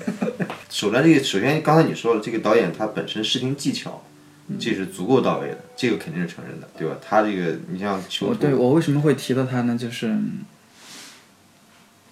[0.75, 4.03] 首先这个首先刚才你说了，这个导演他本身视听技巧，
[4.49, 6.97] 嗯这是足够到位的，这个肯定是承认的，对吧？
[7.01, 9.79] 他这个你像我对我为什么会提到他呢？
[9.79, 10.19] 就是，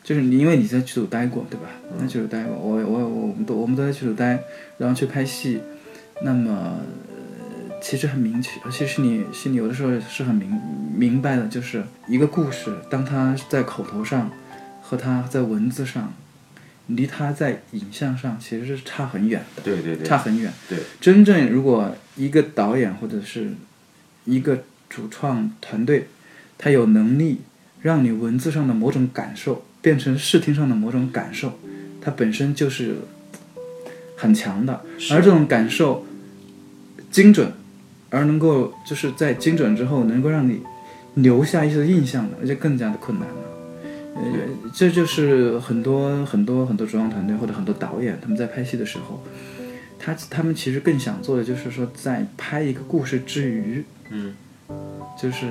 [0.04, 1.66] 就是你因为你在剧组待过，对吧？
[2.00, 4.44] 在剧组待过，我我我们都我们都在剧组待，
[4.78, 5.60] 然后去拍戏，
[6.22, 10.48] 那么、呃、其实很明确，其实你心里有的时候是很明
[10.96, 14.30] 明白的，就是一个故事，当它在口头上
[14.80, 16.14] 和它在文字上，
[16.88, 19.62] 离他在影像上其实是差很远的。
[19.62, 20.52] 对对对，差很远。
[20.68, 23.52] 对，真正如果一个导演或者是
[24.24, 26.08] 一个主创团队，
[26.58, 27.40] 他有能力
[27.80, 31.58] 让你文字上的某种感受变成视听上的某种感受，
[32.00, 32.96] 它本身就是
[34.16, 34.82] 很强的。
[35.10, 36.06] 而这种感受
[37.10, 37.52] 精准，
[38.10, 40.60] 而能够就是在精准之后能够让你
[41.14, 43.34] 留下一些印象的，而且更加的困难了。
[44.14, 44.22] 呃，
[44.74, 49.22] 这就是很多很多很多主创团队或者很多导演他们在拍戏的时候，
[49.98, 54.34] 他他们其实更想做的就是说，在拍一个故事之余，嗯，
[55.20, 55.46] 就是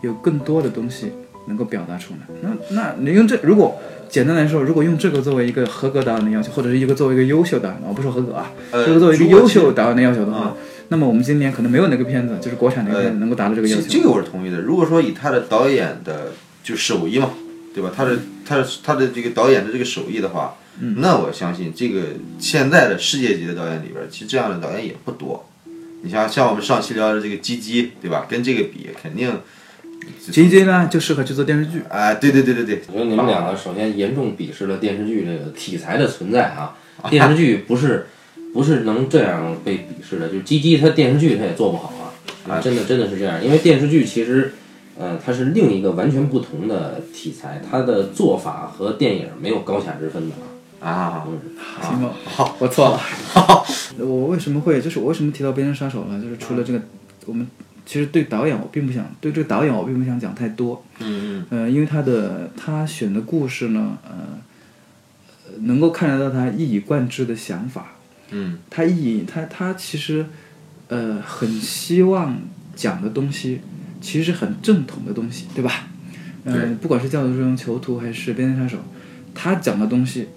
[0.00, 1.12] 有更多的东西
[1.46, 2.20] 能够表达出来。
[2.42, 10.56] 那那你用这，如果简单来说，如果用这个作为一个合格导演的要求，或者是一个作为一个优秀导演的，我不说合格啊，呃这个作为一个优秀导演的要求的话，啊
[10.88, 13.82] 那么我们今年可能没有哪个片子，就是国产的片子能够达到这个要求。
[13.82, 14.60] 这这个我是同意的。
[14.60, 16.32] 如果说以他的导演的
[16.62, 17.30] 就手艺嘛，
[17.74, 17.92] 对吧？
[17.94, 18.16] 他的
[18.46, 22.02] 他的他的这个导演的这个手艺的话，嗯那我相信这个
[22.38, 25.44] 现在的世界级的导演里边，其实这样的导演也不多。
[26.02, 28.26] 你像像我们上期聊的这个基基，对吧？
[28.28, 29.40] 跟这个比，肯定
[30.30, 31.82] 吉吉呢就适合去做电视剧。
[31.88, 36.76] 哎，对对对对对，我觉得你们两个首先严重鄙视了电视剧这个题材的存在啊！
[37.10, 38.06] 电视剧不是
[38.52, 42.12] 不是能这样被鄙视的，就是鸡鸡它电视剧它也做不好啊
[42.52, 44.52] 啊，真的真的是这样，因为电视剧其实
[44.98, 50.34] 呃它是另一个完全不同的题材，它的做法和电影没有高下之分的
[50.80, 50.88] 啊。
[50.88, 51.26] 啊，
[51.80, 53.00] 行吧，好，我错了。
[53.98, 56.20] 我为什么会就是我为什么提到《边缘杀手》呢？
[56.22, 56.80] 就是除了这个，
[57.26, 57.46] 我们
[57.86, 60.84] 其实对导演我并不想对这个导演我并不想讲太多。
[60.98, 64.10] 嗯呃，因为他的他选的故事呢，呃，
[65.46, 67.92] 呃能够看得到他一以贯之的想法。
[68.30, 70.26] 嗯他以他他其实
[70.88, 72.36] 呃很希望
[72.74, 73.60] 讲的东西，
[74.04, 75.88] 其实很正统的东西，对吧？
[76.44, 78.76] 嗯呃，不管是《教徒之中囚徒》还是《边缘杀手》，
[79.34, 80.28] 他讲的东西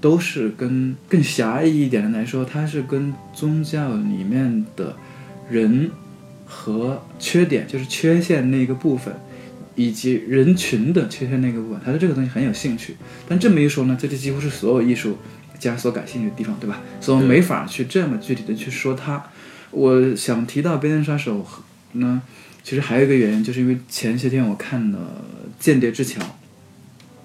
[0.00, 4.94] 都是跟更狭义一点的来说，它是跟宗教里面的
[5.50, 5.90] 人
[6.46, 9.12] 和缺点，就是缺陷那个部分。
[9.78, 12.96] 以及人群的缺陷那个部分，他对这个东西很有兴趣。
[13.28, 15.18] 但这么一说呢，这就几乎是所有艺术
[15.58, 16.80] 家所感兴趣的地方，对吧？
[16.98, 19.22] 所以我们没法去这么具体的去说它。
[19.72, 21.44] 我想提到《边缘杀手》
[21.98, 22.22] 呢，
[22.66, 24.98] 其实还有一个原因，就是因为前些天我看了
[25.64, 26.20] 《间谍之桥》，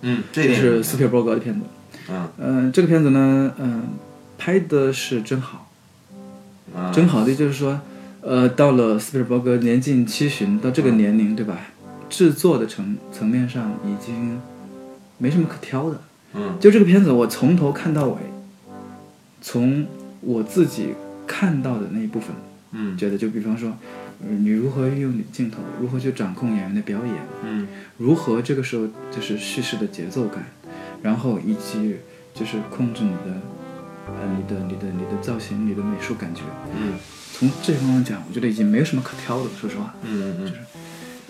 [0.01, 1.61] 嗯，这是斯皮尔伯格的片子。
[2.09, 2.29] 嗯。
[2.37, 3.87] 嗯、这个片子呢，嗯、
[4.37, 5.71] 拍的是真好，
[6.75, 6.91] 啊。
[6.93, 7.81] 真好的就是说，
[8.21, 11.57] 呃，到了斯皮尔伯格年近七旬，到这个年龄，对吧？
[12.07, 14.39] 制作的层层面上已经
[15.17, 16.01] 没什么可挑的。
[16.35, 16.55] 嗯。
[16.59, 18.17] 就这个片子，我从头看到尾，
[19.41, 19.87] 从
[20.19, 20.89] 我自己
[21.25, 22.29] 看到的那一部分，
[22.73, 22.95] 嗯。
[22.95, 23.75] 觉得就比方说，嗯，
[24.27, 27.67] 你如何运用你的镜头，如何去掌控演员的表演，嗯
[27.97, 30.45] 如何这个时候就是叙事的节奏感，
[31.01, 31.97] 然后以及
[32.33, 33.41] 就是控制你的，
[34.07, 36.41] 呃，你的你的你的造型、你的美术感觉。
[36.77, 36.93] 嗯
[37.33, 40.53] 从这方面讲，我觉得已经没有什么可挑的，说实话，嗯嗯就是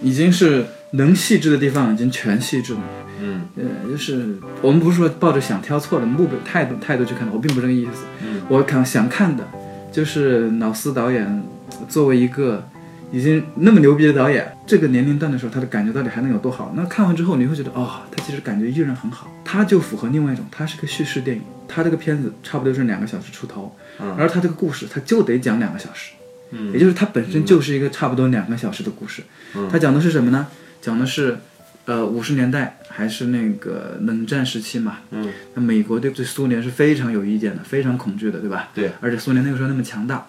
[0.02, 2.80] 已经是能细致的地方已经全细致了。
[3.22, 8.04] 嗯呃，就是我们不是说抱着想挑错的目标态度态度去看的，我并不是这个意思。
[8.26, 9.48] 嗯我看想看的，
[9.92, 11.44] 就是老斯导演
[11.88, 12.68] 作为一个
[13.12, 16.74] 已经那么牛逼的导演，这个年龄段的时候，他的感觉到底还能有多好？
[16.76, 19.30] 那看完之后，你会觉得，哦，他其实感觉依然很好。
[19.44, 26.14] 他就符合另外一种，他是个叙事电影，他这个片子差不多是两个小时出头，嗯而他这个故事他就得讲两个小时，
[26.52, 29.24] 嗯也就是他本身就是一个差不多两个小时的故事。
[29.70, 30.48] 他讲的是什么呢？
[30.82, 31.38] 讲的是，
[31.86, 35.00] 呃，五十年代还是那个冷战时期嘛。
[35.12, 35.28] 嗯。
[35.54, 38.70] 那美国对对苏联是非常有意见的，非常恐惧的，对吧？
[38.74, 38.92] 对。
[39.02, 40.28] 而且苏联那个时候那么强大，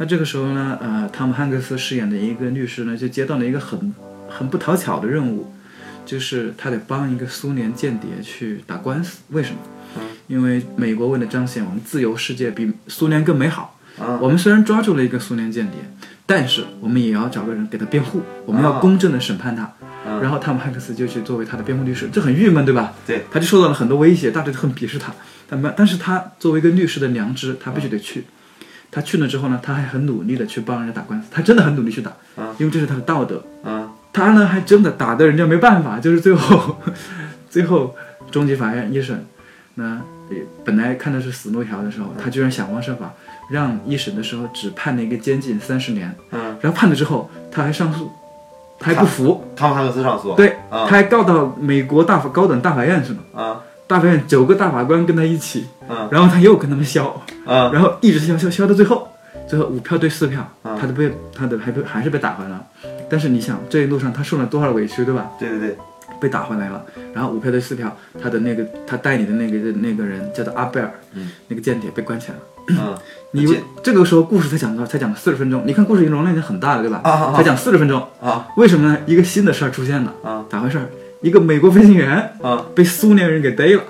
[0.00, 3.94] 那这个时候呢，呃，汤姆汉克斯饰演的一个律师呢，就接到了一个很
[4.30, 5.52] 很不讨巧的任务，
[6.06, 9.18] 就是他得帮一个苏联间谍去打官司。
[9.28, 9.58] 为什么？
[10.26, 13.78] 因为美国为了彰显我们自由世界比苏联更美好，
[14.22, 15.74] 我们虽然抓住了一个苏联间谍，
[16.24, 19.70] 但是我们也要找个人给他辩护，我们要公正的审判他。
[20.22, 22.94] 然后汤姆汉克斯就去作为他的辩护律师，这很郁闷，对吧？
[23.06, 25.12] 对，他就受到了很多威胁，大家都很鄙视他。
[25.46, 28.24] 但没，但是他作为一个律师的良知，他必须得去。
[28.90, 32.12] 他去了之后呢，他还很努力的去帮人家打官司，他真的很努力去打，
[32.58, 33.42] 因为这是他的道德。
[33.62, 33.90] 啊。
[34.12, 36.76] 他呢还真的打的人家没办法，就是最后，
[37.48, 37.94] 最后
[38.32, 39.24] 中级法院一审，
[39.76, 39.84] 那
[40.30, 43.12] 呃本来看的是死路一条的时候，他居然想方设法
[43.50, 48.10] 让一审的时候只判了一个监禁三十年，嗯，然后判了之后他还上诉，
[48.80, 50.34] 他还不服，汤姆汉克斯上诉。
[50.34, 50.86] 对，啊。
[50.88, 53.60] 他还告到美国大法高等大法院去了，啊。
[53.86, 56.08] 大法院九个大法官跟他一起，嗯。
[56.10, 57.22] 然后他又跟他们削，
[57.54, 59.08] 啊然后一直削削削到最后，
[59.48, 62.64] 最后五票对四票，嗯他都被他的还被还是被打回来了。
[63.10, 65.28] 但是你想，这一路上他受了多少委屈，对吧？
[65.38, 65.76] 对对对，
[66.20, 72.42] 被打回来了，然后五票对四票，他的那个他带你的那个那个人叫做阿贝尔，嗯，那个间谍被关起来了。
[72.68, 72.96] 嗯
[73.32, 73.44] 你
[73.82, 77.00] 这个时候故事才讲到才讲了四十分钟，你看故事容量已经很大了，对吧？
[77.02, 78.96] 啊啊啊才讲四十分钟，啊为什么呢？
[79.06, 80.86] 一个新的事儿出现了，啊咋回事儿？
[81.20, 83.82] 一个美国飞行员啊被苏联人给逮了，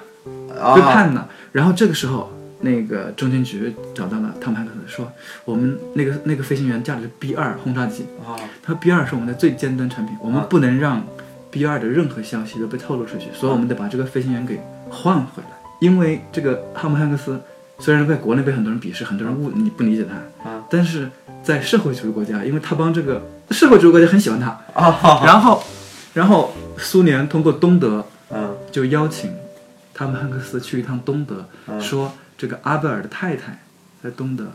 [0.59, 1.29] 啊被判了。
[1.53, 2.31] 然后这个时候，
[2.61, 5.11] 那个中情局找到了汤姆汉克斯，说
[5.45, 8.37] 我们那个那个飞行员驾的是 B 二轰炸机，啊。
[8.63, 10.47] 他 B 二是我们的最尖端产品，我们啊。
[10.49, 11.03] 不能让
[11.51, 15.49] B 二的任何消息都被透露出去，所以我们得把这个飞行员给换回来。
[15.81, 17.41] 因为这个汤姆汉克斯
[17.79, 20.63] 虽然在国内被很多人鄙视，很多人误你不理解他，啊。
[20.71, 21.11] 但是
[21.43, 25.23] 在社会主义国家，因为他帮这个社会主义国家很喜欢他，啊。
[25.25, 25.63] 然后
[26.13, 28.55] 然后苏联通过东德嗯。
[28.71, 29.33] 就邀请
[29.93, 31.81] 汤姆汉克斯去一趟东德，嗯。
[31.81, 33.59] 说这个阿贝尔的太太
[34.03, 34.47] 在东德，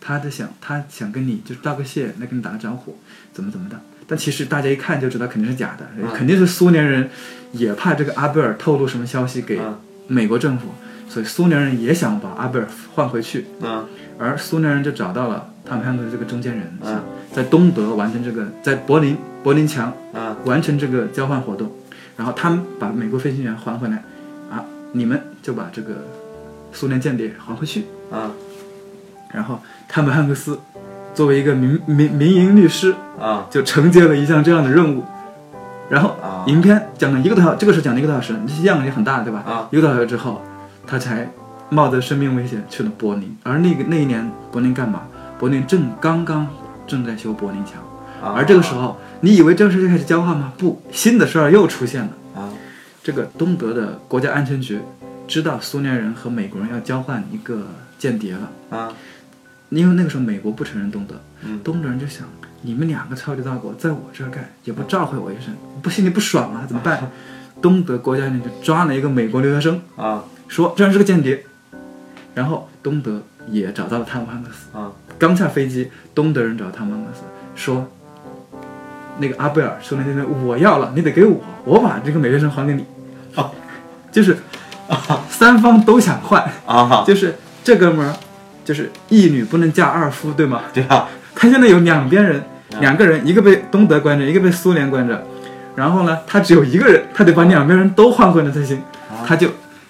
[0.00, 2.98] 他在想他想跟你就是道个谢，来跟你打个招呼，
[3.34, 3.78] 怎么怎么的。
[4.06, 7.10] 但其实大家一看就知道肯定是假的，嗯肯定是苏联人
[7.52, 10.68] 也怕这个阿贝尔透露什么消息给嗯美国政府，
[11.10, 13.44] 所以苏联人也想把阿贝尔换回去。
[13.60, 13.84] 啊。
[14.18, 17.02] 而苏联人就找到了他们汉克斯这个中间人，嗯
[17.34, 21.70] 在东德完成这个，在柏林柏林墙嗯完成这个交换活动，
[22.16, 24.02] 然后他们把美国飞行员还回来，
[24.50, 26.08] 啊，你们就把这个
[26.72, 27.84] 苏联间谍还回去。
[28.10, 28.30] 啊
[29.32, 30.58] 然后汤姆汉克斯
[31.14, 35.04] 作为一个民民民营律师，啊就承接了一项这样的任务。
[35.88, 39.44] 然后啊影片讲了一个多小，这个是讲了一个多小时，量也很大，对吧？
[39.46, 40.42] 啊一个多小时之后，
[40.86, 41.30] 他才
[41.68, 43.36] 冒着生命危险去了柏林。
[43.44, 45.02] 而那个那一年，柏林干嘛？
[45.38, 46.48] 柏林正刚刚
[46.86, 47.74] 正在修柏林墙。
[48.20, 48.34] 啊！
[48.36, 50.52] 而这个时候，你以为这个事就开始交换吗？
[50.58, 52.10] 不，新的事儿又出现了。
[52.34, 52.50] 啊
[53.02, 54.78] 这个东德的国家安全局
[55.30, 58.92] 知道苏联人和美国人要交换一个间谍了，啊。
[59.68, 61.14] 因为那个时候美国不承认东德，
[61.44, 61.60] 嗯。
[61.62, 62.26] 东德人就想，
[62.62, 67.08] 你们两个超级大国在我这儿干，也不召回我一声，不心里不爽啊，怎么办？
[67.62, 70.24] 东德国家安全局抓了一个美国留学生，啊。
[70.48, 71.44] 说这人是个间谍，
[72.34, 74.90] 然后东德也找到了汤姆汉克斯，啊。
[75.16, 77.22] 刚下飞机，东德人找汤姆汉克斯
[77.54, 77.86] 说，
[79.18, 82.84] 那个阿贝尔说那些我要了，你得给我，我把这个美学生还给你。
[83.36, 83.52] 哦，
[84.10, 84.36] 就是
[85.28, 87.04] 三方都想换，啊！
[87.06, 88.14] 就是这哥们儿
[88.64, 90.62] 就是一女不能嫁二夫，对吗？
[90.72, 92.42] 对啊，他现在有两边人，
[92.80, 95.24] 两个人，一个被东德关着，一个被苏联关着，
[95.76, 98.82] 然后呢，他只有一个人，他得把两边人都换回来才行，
[99.26, 99.48] 他就。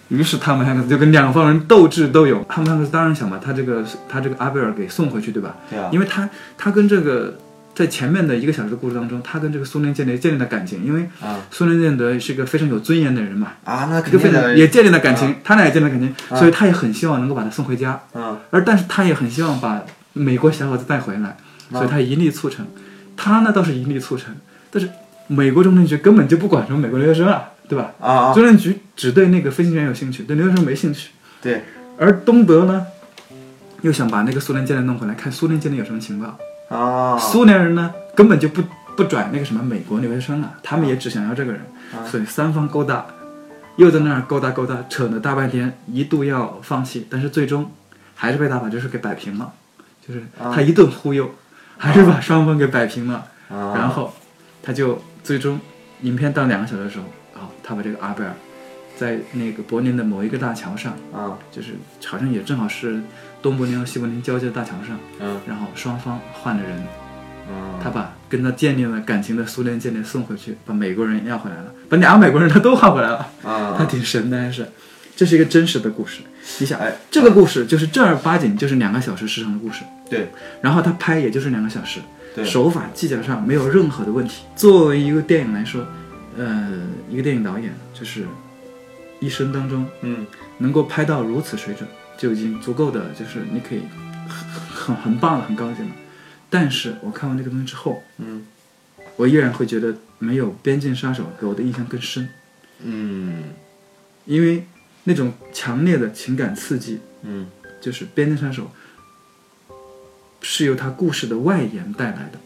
[0.08, 2.44] 于是他们汉克斯就跟两方人斗智斗勇。
[2.48, 5.54] 他们汉克斯当然想把他这个他这个阿贝尔给送回去，对吧？
[5.70, 6.28] 对啊，因为他
[6.58, 7.32] 他跟这个
[7.80, 21.38] 在前面的一个小时的故事当中，他跟这个苏联间谍建立了感情，因为啊苏联间谍是一个非常有尊严的人嘛，啊，那个非肯定的，常也建立了感情，他俩也建立了感情，所以他也很希望能够把他送回家，啊而但是他也很希望把美国小伙子带回来，
[21.70, 22.66] 所以他一力促成。
[23.16, 24.36] 他呢倒是一力促成，
[24.70, 24.90] 但是
[25.28, 27.92] 美国中情局根本就不管什么美国留学生啊，对吧？
[27.98, 31.12] 啊啊，中情局只对那个飞行员有兴趣，对留学生没兴趣。
[31.40, 31.62] 对
[31.96, 32.84] 而东德呢，
[33.80, 36.38] 又想把那个苏联间谍弄回来，看苏联间谍有什么情报。
[36.70, 38.62] 啊，苏联人呢，根本就不
[38.96, 41.60] 不转那个什么美国留学生了，他们也只想要这个人，
[42.06, 43.04] 所以三方勾搭，
[43.76, 47.70] 又在那儿勾搭勾搭，扯了大半天，一度要放弃，但是最终
[48.14, 49.52] 还是被他把这事给摆平了，
[50.06, 51.28] 就是他一顿忽悠，
[51.76, 54.14] 还是把双方给摆平了，啊然后
[54.62, 55.58] 他就最终
[56.02, 57.04] 影片到两个小时的时候，
[57.40, 58.32] 啊、他把这个阿贝尔
[58.96, 61.74] 在那个柏林的某一个大桥上，啊就是
[62.06, 63.02] 好像也正好是
[63.42, 65.40] 东柏林和西柏林交界的大桥上，嗯。
[65.46, 66.82] 然后双方换了人。
[67.48, 67.78] 嗯。
[67.82, 73.74] 他把跟他建立了感情的苏联间谍送回去，把美国人要回来了，把两个美国人他都换回来了，啊。
[73.76, 74.66] 他挺神的，还是。
[75.16, 76.20] 这是一个真实的故事，
[76.60, 76.96] 你想，哎。
[77.10, 80.30] 这个故事就是正儿八经就是两个小时时长的故事，对。
[80.62, 82.00] 然后他拍也就是两个小时，
[82.34, 82.44] 对。
[82.44, 84.44] 手法技巧上没有任何的问题。
[84.56, 85.86] 作为一个电影来说，
[86.38, 86.78] 呃，
[87.10, 88.24] 一个电影导演就是
[89.18, 90.26] 一生当中嗯。
[90.58, 91.88] 能够拍到如此水准，
[92.20, 93.80] 就已经足够的，就是你可以
[94.28, 95.92] 很很很棒了，很高兴了。
[96.50, 98.44] 但是我看完这个东西之后，嗯。
[99.16, 102.28] 我依然会觉得没有《边境杀手》给我的印象更深，
[102.84, 103.44] 嗯。
[104.26, 104.66] 因为
[105.04, 107.46] 那种强烈的情感刺激，嗯。
[107.80, 108.70] 就是《边境杀手》
[110.42, 112.38] 是由它故事的外延带来的，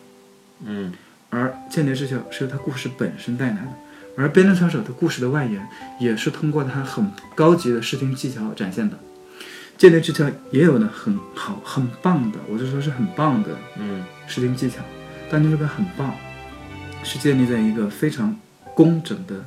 [0.66, 0.92] 嗯。
[1.30, 3.68] 而《间谍之桥》是由它故事本身带来的，
[4.16, 5.68] 而《边境杀手》的故事的外延
[5.98, 8.96] 也是通过他很高级的视听技巧展现的。
[9.76, 14.80] 《间谍之桥》也有呢很好很棒的，我就说是很棒的嗯视听技巧，
[15.30, 16.12] 但这个很棒，
[17.02, 18.36] 是建立在一个非常
[18.74, 19.44] 工整的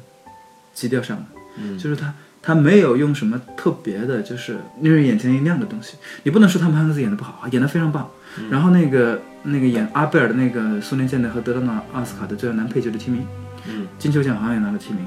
[0.73, 1.23] 基调上的。
[1.59, 5.97] 嗯就是他他没有用什么特别的，就是令人眼前一亮的东西。
[6.23, 8.09] 你不能说他们汉克斯演的不好，演的非常棒。
[8.51, 13.25] 然后那个那个演阿贝尔的那个苏联间谍和得到了奥斯卡的最佳男配角的提名，
[13.67, 15.03] 嗯金球奖好像也拿了提名。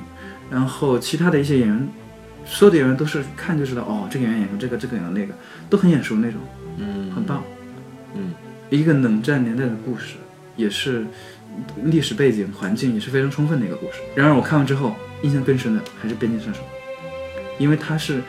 [0.51, 1.89] 然后其他的一些演员，
[2.45, 5.35] 所有的演员都是看就知道，哦，这个演员演过这个，这个演过那个，
[5.69, 6.41] 都很眼熟那种，
[6.79, 7.43] 嗯很棒。
[8.15, 8.33] 嗯
[8.71, 10.15] 一个冷战年代的故事，
[10.57, 11.05] 也是
[11.85, 13.99] 历史背景环境也是非常充分的一个故事。
[14.15, 16.61] 然而我看完之后，印象更深的还是《边境杀手》，
[17.59, 18.23] 因为它是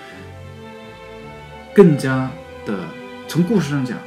[1.73, 2.29] 更加
[2.65, 2.79] 的
[3.27, 3.97] 从故事上讲，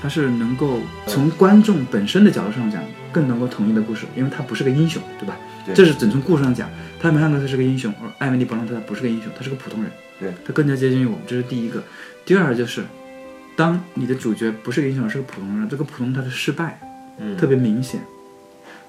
[0.00, 2.82] 它是能够从观众本身的角度上讲
[3.12, 5.36] 更能够统一的故事，因为他不是个英雄，对吧？
[5.74, 6.68] 对这是整从故事上讲，
[7.00, 9.92] 汤姆汉克斯是个英雄，而艾米丽·勃朗特不是个英雄，他是个普通人。
[10.18, 11.82] 对，他更加接近于我们，这是第一个。
[12.24, 12.84] 第二就是，
[13.54, 16.80] 当你的主角不是个英雄，而是个普通人，这个普通他的失败
[17.18, 18.00] 嗯特别明显，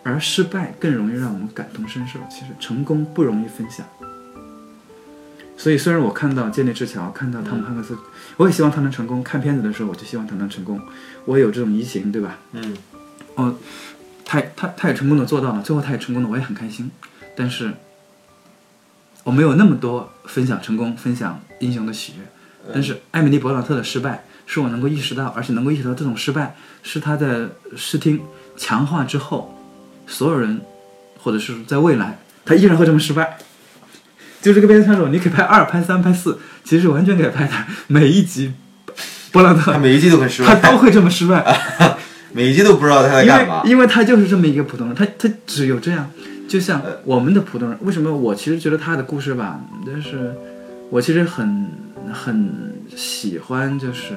[0.03, 2.19] 而失败更容易让我们感同身受。
[2.29, 3.85] 其实成功不容易分享。
[5.57, 7.97] 所以，虽然我看到《建立之桥》，看到汤姆汉克斯，
[8.37, 9.21] 我也希望他能成功。
[9.21, 10.79] 看片子的时候，我就希望他能成功，
[11.25, 12.37] 我有这种移情，对吧？
[12.53, 12.77] 嗯
[13.35, 13.55] 哦，
[14.29, 16.91] 他他他也成功的做到了，最后他也成功的，我也很开心。
[17.35, 17.73] 但是，
[19.23, 22.23] 我没有那么多分享成功、分享英雄的喜悦。
[22.71, 28.21] 但是艾米丽·勃朗特的失败，是我能够意识到，而且能够意识到这种失败是他在视听
[28.55, 29.57] 强化之后，
[30.05, 30.61] 所有人
[31.17, 33.39] 或者是在未来，他依然会这么失败。
[34.43, 38.53] 就这个变形杀手，你可以拍二、拍三、拍四，其实完全可以拍他每一集，
[39.31, 41.41] 勃朗特他每一集都很失败他，都会这么失败，
[42.33, 43.61] 每一集都不知道他在干嘛。
[43.65, 46.09] 因为他就是这么一个普通人，他他只有这样，
[46.47, 50.33] 就像呃我们的普通人，为什么我其实觉得他的故事吧，就是
[50.89, 51.67] 我其实很
[52.13, 52.49] 很
[52.95, 54.13] 喜欢，就是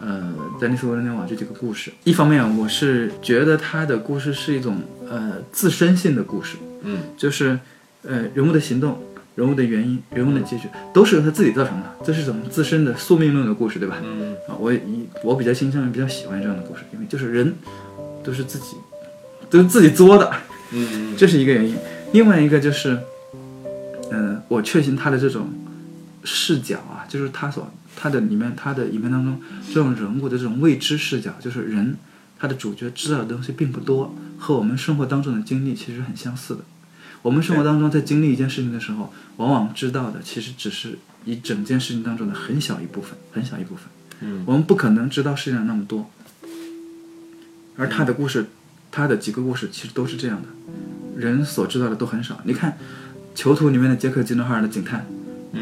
[0.00, 1.90] 呃，丹尼斯·维伦纽瓦这几个故事。
[2.04, 4.78] 一方面，我是觉得他的故事是一种
[5.08, 7.58] 呃自身性的故事，嗯，就是
[8.02, 9.02] 呃人物的行动、
[9.34, 13.96] 人物的原因、人物的结局都是由他自己造成的，这是一种自身的宿命论的故事，对吧？
[14.04, 17.54] 嗯啊，我以我比较倾向于比较喜欢这样的故事，因为就是人
[18.22, 18.76] 都是自己
[19.50, 20.32] 都是自己作的，
[20.72, 21.76] 嗯这是一个原因。
[22.12, 22.98] 另外一个就是，
[24.10, 25.48] 呃，我确信他的这种
[26.22, 31.96] 视角啊，就是他所他的里面他的影片当中这种人物的这种未知视角，就是人
[32.38, 36.60] 他的主角知道的东西并不多，和我们生活当中的经历其实很相似的。
[37.24, 43.86] 我们生活当中在经历一件事情的时候，往往知道的其实只是一整件事情当中的很小一部分，很小一部分。
[44.20, 46.10] 嗯，我们不可能知道世界上那么多。
[47.78, 48.50] 而他的故事，
[48.92, 50.48] 他的几个故事其实都是这样的，
[51.18, 52.38] 人所知道的都很少。
[52.44, 52.72] 你看
[53.34, 55.06] 《囚徒》里面的杰克·吉诺哈尔的警探，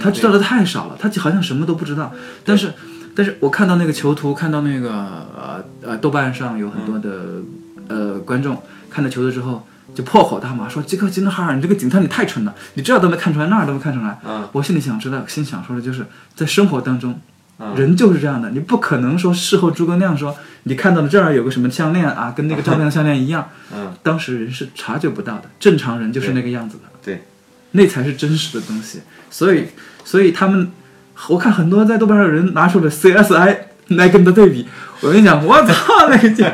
[0.00, 2.12] 他知道的太少了，他好像什么都不知道。
[2.44, 2.72] 但是，
[3.14, 7.40] 但是我看到那个《囚徒》，看到那个呃呃豆瓣上有很多的、
[7.86, 8.60] 呃观众
[8.90, 9.64] 看到《囚徒》之后。
[9.94, 14.18] 就破口大骂说：“杰克·吉伦哈尔，你这个警探你太蠢了，你这儿都没看出来，那儿都没看出来。
[14.26, 17.20] 嗯我心里想知道，心想说的就是，在生活当中，
[17.58, 20.34] 嗯人就是这样的，你不可能说事后诸葛亮说
[20.64, 27.24] 你看到了这儿有个什么项链啊，跟那个照片的项链一样，嗯，当时人是察觉不到的，正常人就是那个样子的，对，
[27.72, 29.00] 那才是真实的东西。
[29.30, 29.66] 所以，
[30.04, 30.70] 所以他们，
[31.28, 33.56] 我看很多在豆瓣上有人拿出了 CSI
[33.88, 34.66] 来跟他对比，
[35.02, 36.46] 我跟你讲，我操那个劲，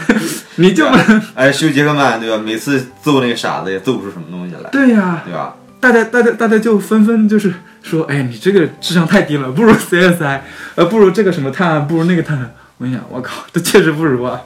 [0.56, 2.36] 你就不能哎，休·杰克曼对吧？
[2.36, 5.56] 每次揍那个傻子也揍不出什么东西来，对呀、对吧？
[5.80, 7.52] 大家大家大家就纷纷就是
[7.82, 10.40] 说，哎，你这个智商太低了，不如 CSI，
[10.74, 12.54] 呃，不如这个什么探案，不如那个探案。
[12.76, 14.40] 我跟你讲，我靠，这确实不如啊。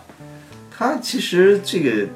[0.77, 2.07] 他其实这个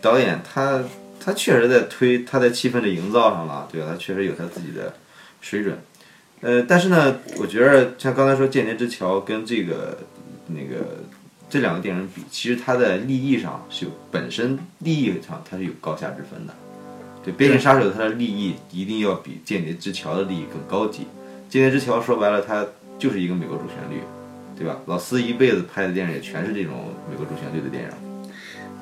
[0.00, 0.80] 导演他
[1.22, 3.88] 他确实在推他在气氛的营造上了，对吧？
[3.90, 4.94] 他确实有他自己的
[5.42, 5.78] 水准。
[6.40, 9.98] 呃，但是呢，我觉得像刚才说《间谍之桥》跟这个
[10.48, 11.04] 那个
[11.48, 16.54] 这两个电影比，其实它在利益上是有本身利益上它是有高下之分的。
[17.24, 21.02] 对，《边境杀手》它的利益一定要比《间谍之桥》的利益更高级。
[21.48, 22.66] 《间谍之桥》说白了，它
[22.98, 24.02] 就是一个美国主旋律，
[24.56, 24.76] 对吧？
[24.86, 28.07] 老斯一辈子拍的电影也全是这种美国主旋律的电影。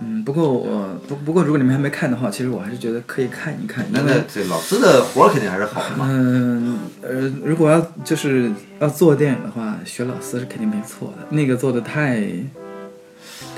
[0.02, 3.84] 嗯，不过我不不过如果你们还没看的话，其实我还是觉得可以看一看。
[3.90, 6.06] 那因为那这老师的活儿肯定还是好的嘛。
[6.10, 11.26] 嗯呃，如果要就是要做电影的话，学老师是肯定没错的。
[11.30, 12.26] 那个做的太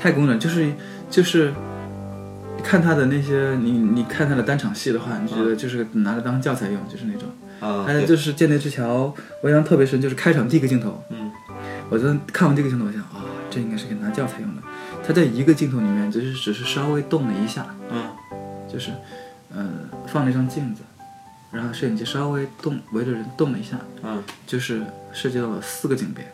[0.01, 0.71] 太工整，就是
[1.09, 1.53] 就是
[2.63, 7.29] 看他的那些，你你看他的单场戏的话，你觉得就是拿着当教材用，就是那种。
[7.59, 9.13] 啊，还有就是《间谍之桥》，
[9.43, 11.03] 我印象特别深，就是开场第一个镜头。
[11.09, 11.29] 嗯，
[11.89, 14.61] 我在看完这个镜头，我想啊、这应该是给拿教材用的。
[15.09, 18.11] 他在一个镜头里面，就是只是稍微动了一下，嗯，
[18.71, 18.91] 就是
[19.51, 19.67] 呃
[20.05, 20.83] 放了一张镜子，
[21.51, 24.23] 然后摄影机稍微动围着人动了一下，嗯。
[24.45, 26.31] 就是涉及到了四个景别。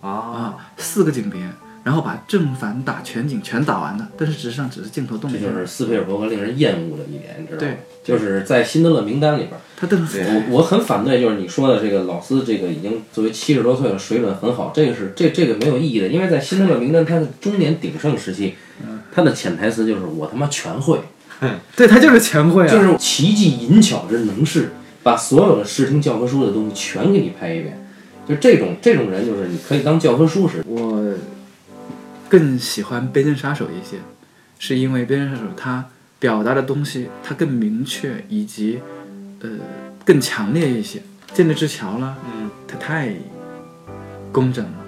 [0.00, 0.10] 啊。
[0.10, 1.46] 啊，四个景别，
[1.84, 5.46] 然后把正反打全景全打完了，但是实际上只是镜头动了一下。
[5.46, 7.60] 这就是斯皮尔伯格令人厌恶的一点，你知道吗？
[7.60, 18.54] 对，就是在辛德勒名单里边，他瞪对我我很反对，就是你说的这个老斯，这个已经作为七十多岁了，水准很好，这个是这这个没有意义的，因为在辛德勒名单他的中年鼎盛时期，
[19.14, 21.00] 他的潜台词就是我他妈全会，
[21.76, 24.70] 对他就是全会啊，就是奇技淫巧之能事，
[25.02, 27.86] 把所有的视听教科书的东西全给你拍一遍，
[28.26, 30.64] 就这种这种人，就是你可以当教科书使。
[30.66, 31.04] 我
[32.34, 33.96] 更喜欢《边境杀手》一些，
[34.58, 35.84] 是因为《边境杀手》它
[36.18, 38.80] 表达的东西它更明确，以及
[39.38, 39.48] 呃
[40.04, 40.98] 更强烈一些。
[41.32, 43.14] 《间谍之桥》呢，嗯，它太
[44.32, 44.78] 工整了，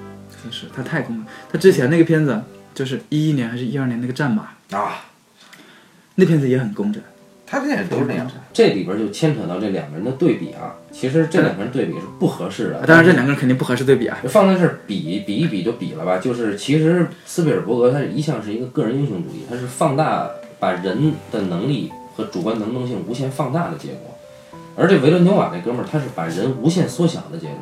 [0.42, 1.24] 真是它太工整。
[1.52, 2.42] 它之前那个片子
[2.74, 5.06] 就是一一年还是一二年那个《战马》，啊，
[6.16, 7.00] 那片子也很工整，
[7.46, 8.26] 他的电影都是那样。
[8.52, 12.82] 这里边就牵扯到这两个人的对比啊，其实这两个人对比是不合适的。
[12.86, 14.18] 当然这两个人肯定不合适对比啊。
[14.28, 20.28] 放在这儿比比一比就比了吧，就是其实斯皮尔伯格他一向是一个个人英雄主义，他是放大
[20.58, 24.16] 把人的能力和主观能动性无限放大的结果，
[24.74, 27.58] 而这维伦纽瓦这哥们儿他是把人无限缩小的结果，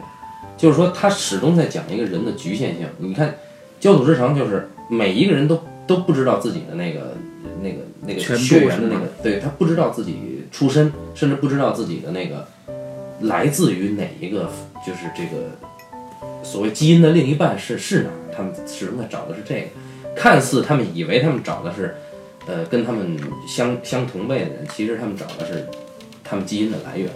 [0.56, 2.86] 就是说他始终在讲一个人的局限性。
[2.98, 3.28] 你看
[3.80, 7.14] 《焦土之城》就是每一个人都都不知道自己的那个
[7.64, 12.46] 那个那个血缘的那个，对他不知道自己出身，甚至不知道自己的那个
[13.22, 14.50] 来自于哪一个，
[14.86, 15.50] 就是这个
[16.42, 18.14] 所谓基因的另一半是是哪儿？
[18.36, 19.66] 他们始终在找的是这个，
[20.14, 21.94] 看似他们以为他们找的是
[22.46, 23.16] 呃跟他们
[23.48, 25.66] 相相同辈的人，其实他们找的是
[26.22, 27.08] 他们基因的来源，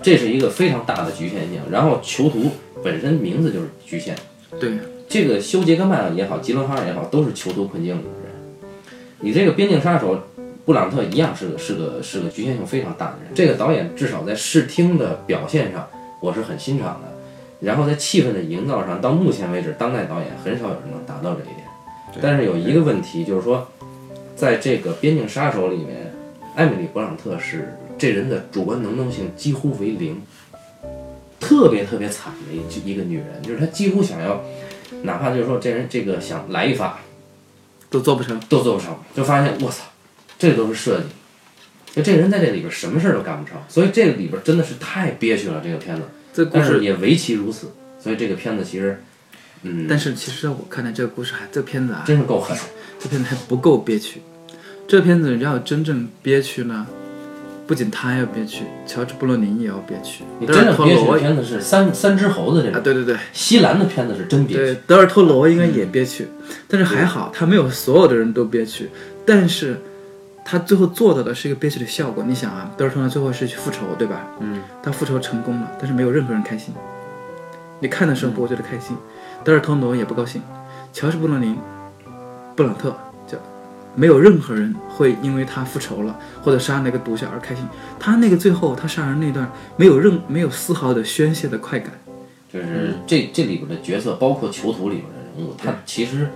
[0.00, 1.60] 这是一个非常大的局限性。
[1.70, 4.14] 然后囚徒本身名字就是局限，
[4.58, 4.72] 对，
[5.08, 8.31] 这个休·杰克曼也好，吉伦哈尔也好，都是囚徒困境里的人。
[9.22, 10.20] 你这个边境杀手
[10.64, 13.32] 布朗特一样是个是个是个局限性非常大的人。
[13.34, 15.88] 这个导演至少在视听的表现上，
[16.20, 17.12] 我是很欣赏的。
[17.60, 21.58] 然后在气氛的营造上，到目前为止，当代导演很少有人能达到这一点。
[22.20, 23.66] 但是有一个问题，就是说，
[24.34, 26.12] 在这个边境杀手里面，
[26.56, 30.20] 艾米丽·勃朗特是这人的主观能动性几乎为零，
[31.38, 34.42] 特别特别惨的一一个女人，就是她几乎想要，
[35.02, 36.98] 哪怕就是说这人这个想来一发
[37.92, 38.40] 都做不成。
[38.48, 39.84] 都做不成，就发现我操，
[40.38, 41.06] 这都是设计。
[41.94, 45.60] 就这人在这里边什么事儿都干不成，所以这个里边真的是太憋屈了。
[45.62, 47.70] 这个片子，这故事，但是也唯其如此。
[48.00, 49.00] 所以这个片子其实，
[49.62, 52.56] 嗯，但是其实在我看来，这个故事还这片子啊，真是够狠。
[52.98, 54.22] 这片子还不够憋屈。
[54.88, 56.86] 这片子要真正憋屈呢，
[57.66, 60.24] 不仅他要憋屈，乔治·布洛宁也要憋屈。
[60.38, 66.28] 你真正憋屈的片子是三三只猴子这啊，对对对西兰的片子是真憋对屈。，德尔托罗应该也憋屈，
[66.68, 68.90] 但是还好他没有所有的人都憋屈，
[69.24, 69.80] 但是
[70.44, 72.24] 他最后做到的是一个憋屈的效果。
[72.26, 74.26] 你想啊，德尔托罗最后是去复仇，对吧？
[74.40, 76.74] 嗯，他复仇成功了，但是没有任何人开心。
[77.78, 78.96] 你看的时候不会觉得开心，
[79.44, 80.42] 德尔托罗也不高兴，
[80.92, 81.56] 乔治·布洛宁、
[82.54, 83.11] 布朗特就
[83.94, 87.64] 没有任何人会因为他复仇了或者杀那个毒枭而开心。
[87.98, 91.92] 他那个最后他杀人那段没有任没有丝毫的宣泄的快感。
[92.52, 96.28] 就是这这里边的角色，包括囚徒里边的人物，他其实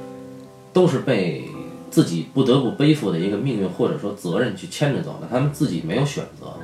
[0.72, 1.44] 都是被
[1.90, 6.54] 自己不得不背负的一个命运或者说责任去牵着走的，他们自己没有选择。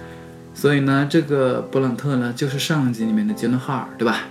[0.54, 4.24] 所以呢，这个布朗特呢，就是上一集里面的杰伦哈尔，对吧？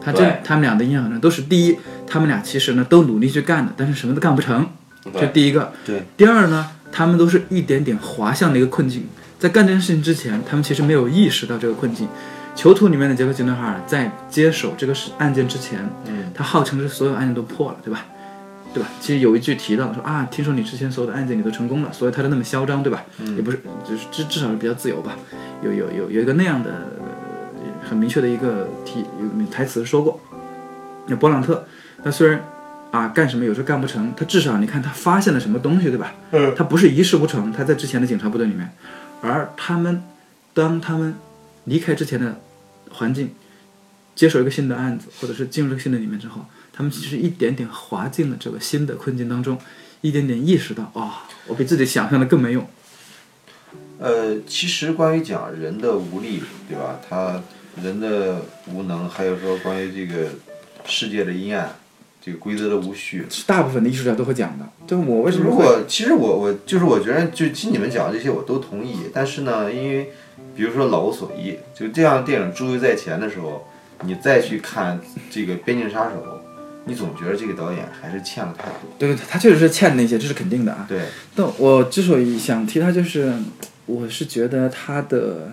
[0.00, 4.68] 他这他们俩的印象呢，都是第一，他们俩其实呢都努力去干的，但是什么都干不成，
[5.12, 5.72] 这，第一个。
[5.84, 6.02] 对。
[6.16, 9.06] 第二呢，他们都是一点点滑向的一个困境，
[9.38, 12.08] 在干这件事情之前，他们其实没有意识到这个困境。
[12.54, 18.06] 囚徒里面的杰克·吉伦哈尔在接手这个事案件之前，嗯，他号称是所有案件都破了，对吧？
[18.72, 18.88] 对吧？
[19.00, 23.04] 其实有一句提到说啊，听说你之前所有的案件你都成功了，所以他就那么嚣张，对吧？
[23.18, 25.16] 嗯也不是，就是至至少是比较自由吧。
[25.62, 27.06] 有有有有一个那样的、呃
[27.88, 30.20] 很明确的一个题有台词说过。
[31.06, 31.64] 那勃朗特，
[32.02, 32.42] 他虽然
[32.90, 36.14] 啊干什么有时候干不成，他至少你看他发现了什么东西，对吧？
[36.30, 38.70] 嗯，他不是一事无成，他在之前的警察部队里面，
[39.20, 40.02] 而他们
[40.54, 41.14] 当他们
[41.64, 42.40] 离开之前的
[42.90, 43.30] 环境，
[44.14, 49.58] 接手一个新的案子，或者是进入这个新的里面之后，他们其实一点点滑进了这个新的困境当中，
[50.00, 52.66] 一点点意识到啊、我比自己想象的更没用。
[53.98, 57.00] 呃，其实关于讲人的无力，对吧？
[57.08, 57.42] 他
[57.82, 60.28] 人的无能，还有说关于这个
[60.84, 61.74] 世界的阴暗，
[62.26, 63.24] 这个规则的无序。
[63.46, 64.68] 大部分的艺术家都会讲的。
[64.84, 70.10] 就我为什么如果其实我我就是我觉得就听你们讲的这些我都同意，但是呢，因为
[70.56, 73.68] 比如说《老无所依》就这样电影诸位在前的时候，
[74.02, 75.00] 你再去看
[75.30, 76.16] 这个《边境杀手》，
[76.86, 78.90] 你总觉得这个导演还是欠了太多。
[78.98, 80.84] 对对，他确实是欠那些，这是肯定的啊。
[80.88, 81.02] 对，
[81.36, 83.32] 但我之所以想提他，就是
[83.86, 85.52] 我是觉得他的，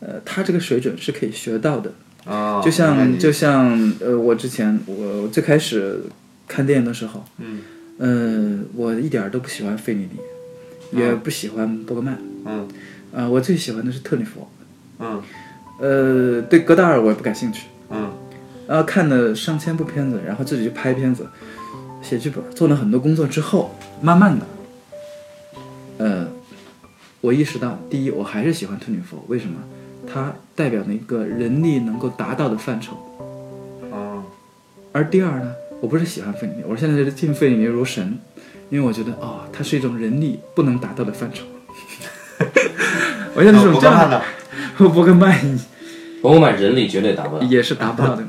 [0.00, 1.92] 呃，他这个水准是可以学到的。
[2.28, 6.02] 啊，就像就像呃，我之前我我最开始
[6.46, 7.60] 看电影的时候，嗯
[7.98, 10.00] 呃，我一点儿都不喜欢费里
[10.92, 12.68] 尼，也不喜欢伯格曼，嗯。
[13.10, 14.46] 啊、我最喜欢的是特里弗，
[14.98, 15.22] 嗯。
[15.80, 18.12] 呃，对戈达尔我也不感兴趣，嗯。
[18.66, 21.26] 然后看了上千部片子，然后自己去拍片子，
[22.02, 24.46] 写剧本，做了很多工作之后，慢慢的，
[25.96, 26.28] 呃，
[27.22, 29.58] 我意识到，第一，我还是喜欢特里弗，为什么？
[30.10, 32.94] 它代表了一个人力能够达到的范畴。
[33.92, 34.22] 啊
[34.92, 38.18] 而第二呢，我不是喜欢费里尼，我现在觉得敬费里尼如神，
[38.70, 41.44] 因为我觉得哦，它是一种人力不能达到的范畴。
[43.34, 44.22] 我现在是这样的？
[44.78, 45.58] 伯格曼
[46.22, 48.24] 伯格曼人力绝对达不到，也是达不到的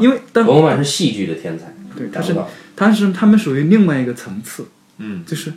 [0.00, 2.34] 因为当伯格曼是戏剧的天才，对他是。
[2.78, 4.66] 他是他们属于另外一个层次，
[4.98, 5.50] 嗯就是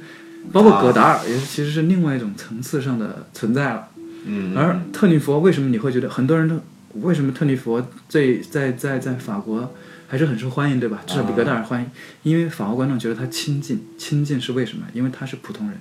[0.53, 3.89] 包括戈达尔也是其实是另外一种层次上的存在了。
[4.25, 6.59] 嗯，而特里弗为什么你会觉得很多人都
[7.01, 9.73] 为什么特里弗在在在在法国
[10.07, 11.01] 还是很受欢迎，对吧？
[11.05, 11.89] 至少比戈达尔欢迎，
[12.23, 14.85] 因为法国观众觉得他亲近，亲近是为什么？
[14.93, 15.77] 因为他是普通人，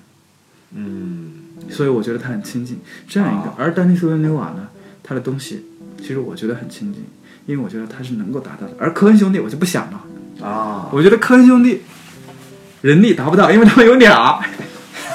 [0.74, 1.32] 嗯
[1.70, 2.78] 所以我觉得他很亲近。
[3.08, 4.68] 这样一个，而丹尼斯·维伦纽瓦呢，
[5.02, 5.64] 他的东西
[5.98, 7.02] 其实我觉得很亲近，
[7.46, 8.74] 因为我觉得他是能够达到的。
[8.78, 11.80] 而科恩兄弟我就不想了，啊，我觉得科恩兄弟
[12.82, 14.40] 人力达不到，因为他们有俩，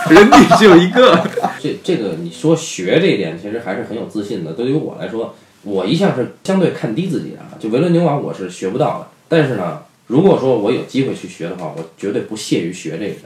[0.14, 1.26] 人体只有一个。
[1.62, 4.54] 这这个你说学这一点，其实还是很有自信的。
[4.54, 9.08] 对于我来说，我一向是相对看低自己的啊，就维伦纽瓦我是学不到的。
[9.30, 13.22] 但是呢，如果说我有机会去学的话，我绝对不屑于学这个人。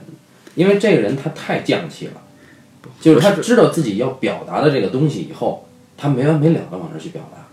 [0.55, 2.13] 因为这个人他太犟气了，
[2.99, 5.67] 就是他知道自己要表达的这个东西以后，
[5.97, 7.45] 他没完没了的往这儿去表达。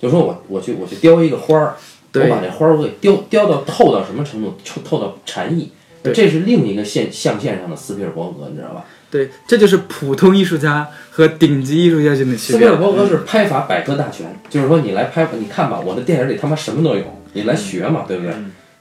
[0.00, 1.76] 就说我我去我去雕一个花儿，
[2.14, 4.54] 我把这花儿我给雕雕到透到什么程度？
[4.64, 5.70] 透透到禅意。
[6.02, 8.84] 对这是另一个线象限上的斯皮尔伯格，你知道吧？
[9.10, 12.58] 对，这就是普通艺术家和顶级艺术家之间的区别。
[12.58, 18.32] 斯皮尔伯格是拍法百科大全，就是说你来拍，你看吧，我的电影里他妈什么都有，你来学嘛，对不对？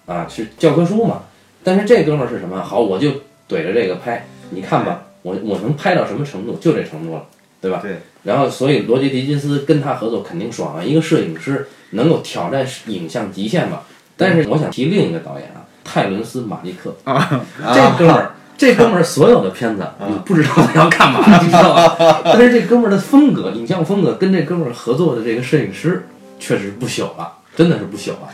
[0.05, 1.23] 啊，是教科书嘛。
[1.63, 2.61] 但是这哥们儿是什么？
[2.61, 3.09] 好，我就
[3.49, 7.23] 怼着这个拍，你看吧，我我能拍到什么程度，就这程度了，
[7.59, 7.79] 对吧？
[7.81, 7.97] 对。
[8.23, 10.83] 然后，所以罗杰·狄金斯跟他合作肯定爽啊！
[10.83, 13.81] 一个摄影师能够挑战影像极限嘛。
[14.17, 15.58] 但是我想提另一个导演啊，
[15.91, 17.41] 泰伦斯·马利克啊，
[17.73, 22.21] 这哥们儿， 这哥们儿所有的片子，你不知道他要干嘛，你知道吧？
[22.25, 26.05] 但是这哥们儿的风格，影像风格跟这哥们儿合作的这个摄影师
[26.39, 28.29] 确实不朽了，真的是不朽了。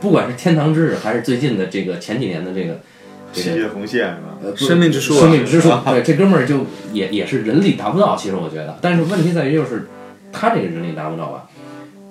[0.00, 2.80] 不管是《天堂之日》还是最近的这个前几年的这个
[3.32, 4.38] 这个世界红线是吧？
[4.42, 9.88] 呃不生命之树啊生命之树，对，这哥们儿就也也是人力达不到，其实我觉得，但是问题在于就是
[10.32, 11.46] 他这个人力达不到吧，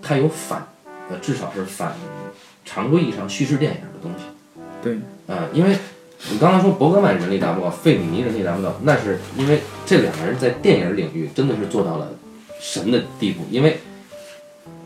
[0.01, 0.65] 他有反
[1.09, 1.93] 呃至少是反
[2.63, 4.23] 常规意义上叙事电影的东西。
[4.81, 5.75] 对，呃，因为
[6.31, 12.09] 你刚才说伯格曼人力达不到，费里尼人力达不到，那是因为这两个人在电影领域真的是做到了
[12.59, 13.43] 神的地步。
[13.51, 13.79] 因为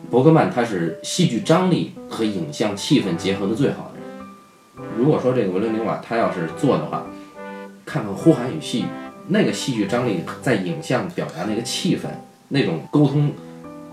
[0.09, 4.87] 伯格曼他是戏剧张力和影像气氛结合的最好的人。
[4.97, 7.05] 如果说这个维伦纽瓦他要是做的话，
[7.85, 8.83] 看看《呼喊与细雨》，
[9.27, 12.07] 那个戏剧张力在影像表达那个气氛，
[12.49, 13.31] 那种沟通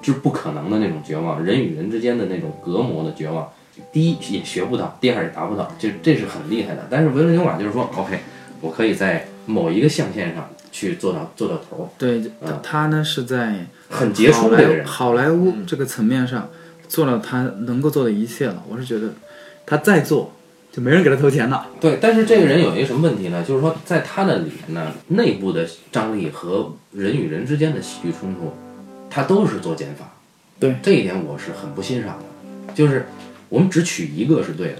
[0.03, 3.49] 是不可能的那种绝望，人与人之间的那种隔膜的绝望。
[3.93, 6.87] 第一也学不到，第二也达不到，这这是很厉害的。
[6.91, 8.19] 但是维伦纽瓦就是说，OK，
[8.61, 14.85] 我可以在某一个象限上去做到做到头儿，对，他他呢是在很杰出的人。
[14.85, 16.49] 好莱坞这个层面上
[16.87, 18.63] 做了他能够做的一切了。
[18.69, 19.15] 我是觉得
[19.65, 20.33] 他再做
[20.71, 21.67] 就没人给他投钱了。
[21.81, 23.43] 对，但是这个人有一个什么问题呢？
[23.43, 28.53] 就是说，在他的里面呢，内部的张力和人与人之间的喜剧冲突，
[29.09, 30.13] 他都是做减法。
[30.61, 32.75] 对这一点，我是很不欣赏的。
[32.75, 33.07] 就是
[33.49, 34.79] 我们只取一个是对的。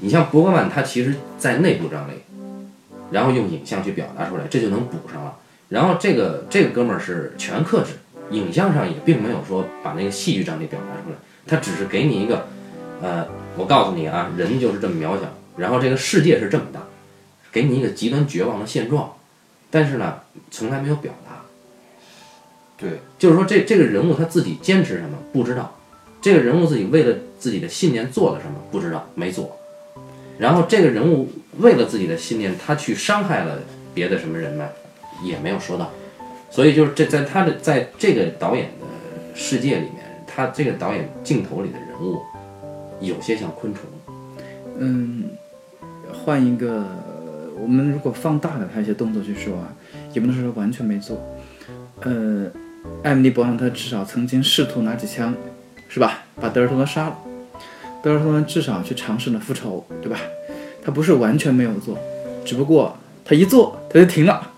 [0.00, 2.12] 你像伯格曼，他其实在内部张力，
[3.10, 5.36] 然后用影像去表达出来，这就能补上了。
[5.68, 7.92] 然后这个这个哥们儿是全克制，
[8.30, 12.46] 影像上也并没有说把那个戏剧张力表达出来，他只是给你一个，
[13.02, 13.26] 呃，
[13.56, 15.26] 我告诉你啊，人就是这么渺小，
[15.56, 16.80] 然后这个世界是这么大，
[17.52, 19.12] 给你一个极端绝望的现状，
[19.70, 20.20] 但是呢，
[20.50, 21.42] 从来没有表达。
[22.78, 25.76] 对，就是说这这个人物他自己坚持什么不知道，
[26.20, 28.54] 这个人物自己为了自己的信念做了什么？
[28.70, 29.58] 不知道没做，
[30.38, 33.58] 然后这个人物为了自己的信念，他去伤害了
[33.94, 34.68] 别的什么人呢，
[35.24, 35.90] 也没有说到，
[36.50, 38.86] 所以就是这在他的在这个导演的
[39.34, 42.20] 世界里面，他这个导演镜头里的人物
[43.00, 43.82] 有些像昆虫，
[44.78, 45.24] 嗯，
[46.12, 46.84] 换一个，
[47.58, 49.72] 我们如果放大了他一些动作去说啊，
[50.12, 51.18] 也不能说完全没做。
[52.02, 52.46] 呃，
[53.02, 55.34] 艾米丽·勃朗特至少曾经试图拿起枪，
[55.90, 56.22] 是吧？
[56.40, 57.18] 把德尔托罗杀了。
[58.02, 60.18] 德尔托罗至少去尝试了复仇，对吧？
[60.82, 61.98] 他不是完全没有做，
[62.46, 64.50] 只不过他一做他就停了，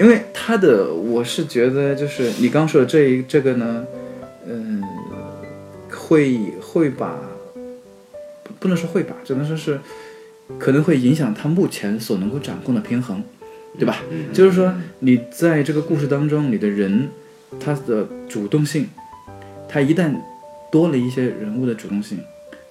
[0.00, 3.86] 因为他的我是觉得就是你刚说的这一这个呢，
[4.46, 4.82] 嗯、
[5.88, 7.16] 会会把
[8.42, 9.78] 不不能说会把，只能说是
[10.58, 13.22] 可能会影响他目前所能够掌控的平衡，
[13.78, 14.02] 对吧？
[14.10, 17.08] 嗯，就是说你在这个故事当中，你的人
[17.60, 18.88] 他的主动性，
[19.68, 20.12] 他一旦
[20.70, 22.18] 多了一些人物的主动性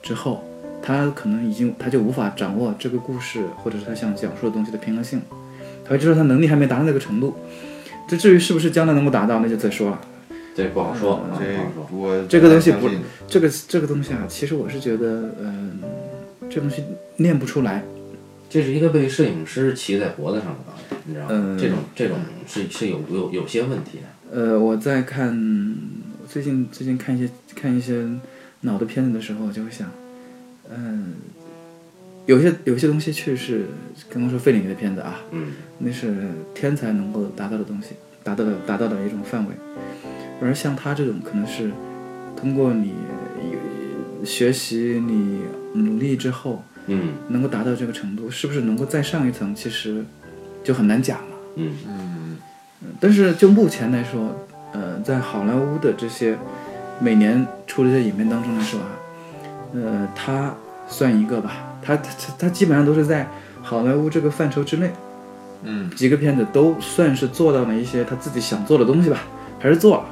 [0.02, 0.44] 之后，
[0.82, 5.22] 他可能已经他就无法掌握这个故事或者是他想讲述的东西的平衡性，
[5.84, 7.36] 他会知道他能力还没达到那个程度。
[8.08, 10.02] 这至于是不是将来能够达到，那就再说了。
[10.56, 11.88] 这不好说，啊不这好说。
[11.92, 12.90] 我这个东西不
[13.28, 15.80] 这个这个东西啊，其实我是觉得，嗯、
[16.50, 16.84] 这东西
[17.18, 17.84] 练不出来。
[18.50, 21.32] 这是一个被摄影师骑在脖子上的导演，你知道吗？
[21.34, 22.18] 嗯这种这种
[22.48, 24.06] 是是有有有些问题的。
[24.32, 25.76] 呃，我在看
[26.38, 28.08] 最近最近看一些看一些
[28.62, 29.90] 脑的片子的时候，我就会想，
[30.70, 31.16] 嗯、
[32.28, 33.66] 有些有些东西确实
[33.96, 36.14] 是刚刚说费里尼的片子啊，嗯，那是
[36.54, 39.56] 天才能够达到的东西，达到的达到的一种范围，
[40.40, 41.72] 而像他这种可能是
[42.36, 42.94] 通过你
[44.24, 45.40] 学习你
[45.74, 50.06] 努力之后，嗯能够达到这个程度，是不是能够再上一层，其实
[50.64, 51.38] 就很难讲了。
[51.56, 51.74] 嗯。
[51.88, 52.38] 嗯
[53.00, 56.38] 但是就目前来说，呃，在好莱坞的这些
[57.00, 58.88] 每年出的这些影片当中来说啊，
[59.74, 60.54] 呃，他
[60.88, 61.52] 算一个吧，
[61.82, 63.28] 他他他基本上都是在
[63.62, 64.92] 好莱坞这个范畴之内，
[65.64, 69.20] 嗯，几个片子都算是做到了一些他自己想做的东西吧，
[69.60, 70.06] 还是做了。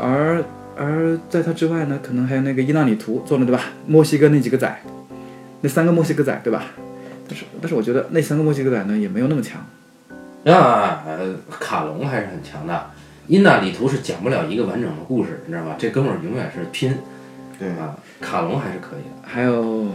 [0.00, 0.42] 而
[0.76, 3.62] 而在他之外呢，可能还有那个伊纳里图做了对吧？
[3.86, 4.80] 墨西哥那几个仔，
[5.60, 6.64] 那三个墨西哥仔对吧？
[7.28, 9.60] 但是但是我觉得那三个墨西哥仔呢也没有那么强。
[10.44, 12.90] 啊，呃卡隆还是很强的。
[13.30, 15.76] 因纳里图是讲不了一个完整的故事，你知道吧？
[15.78, 16.98] 这哥们儿永远是拼
[17.58, 17.96] 对啊。
[18.20, 19.22] 卡隆还是可以的。
[19.22, 19.86] 还有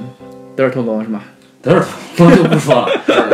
[0.56, 1.22] 德尔托罗是吗？
[1.62, 1.84] 德尔
[2.16, 2.88] 托罗就不说了，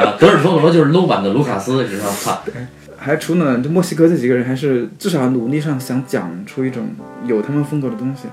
[0.03, 2.43] 啊德尔托罗就是 low 版的卢卡斯，你知道吧？
[2.97, 6.89] 还除了这墨西哥这几个人，还是至少努力上想讲出一种
[7.25, 8.27] 有他们风格的东西。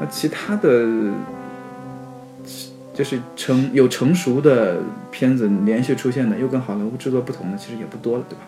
[0.00, 0.86] 那其他的，
[2.94, 4.78] 就是成有成熟的
[5.10, 8.42] 片子连续出现的，又跟好莱坞制作不同的，其实也不多了，对吧？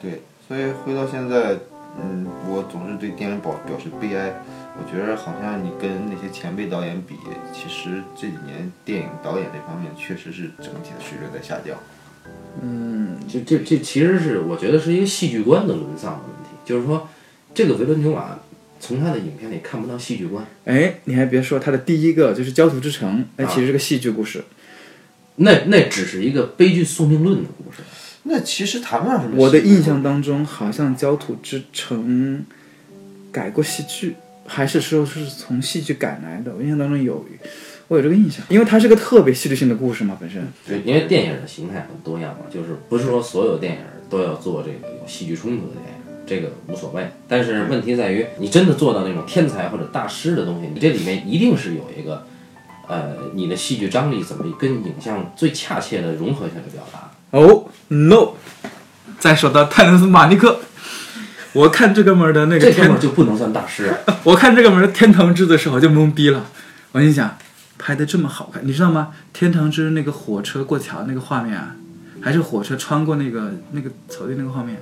[0.00, 1.56] 对，所以回到现在，
[2.00, 4.42] 嗯，我总是对电影表表示悲哀。
[4.76, 7.14] 我觉得好像你跟那些前辈导演比，
[7.52, 11.78] 其实这几年电影导演这方面确实是整体的水准在下降。
[12.60, 17.08] 嗯这这这其实是我觉得是一个戏剧观的沦丧的问题，就是说，
[17.54, 18.38] 这个维伦纽瓦
[18.80, 24.42] 从他的影片里看不到戏剧观，哎，你还别说，他的第一个就是《焦土之城》，哎，其实是个戏剧故事。
[25.36, 27.78] 那那只是一个悲剧宿命论的故事。
[28.24, 29.36] 那其实谈不上什么。
[29.36, 32.38] 我的印象当中，好像《焦土之城》
[33.32, 34.16] 改过戏剧，
[34.46, 36.54] 还是说是从戏剧改来的？
[36.56, 37.24] 我印象当中有，
[37.88, 40.46] 我有这个印象，因为它是个特别戏剧性的故事嘛，本身。
[40.66, 47.06] 对，因为电影的形态很多样嘛，就是不是说所有电影都要做这个有戏剧冲突的电影，这个无所谓。
[47.28, 52.26] 但是问题在于，你真的做到那种天才或者大师的东西，你这里面一定是有一个，
[52.88, 57.10] 呃，你的戏剧张力怎么跟影像最恰切的融合下来表达。
[57.34, 58.34] 哦、no！
[59.18, 60.60] 再说到泰伦斯·马尼克，
[61.52, 63.98] 我看这哥们儿的那个天这哥们儿就不能算大师啊。
[64.22, 66.46] 我看这个门《天堂之》的时候就懵逼了，
[66.92, 67.36] 我心想，
[67.76, 69.08] 拍的这么好看，你知道吗？
[69.36, 71.74] 《天堂之》那个火车过桥那个画面啊，
[72.22, 74.80] 还是火车穿过那个那个草地那个画面，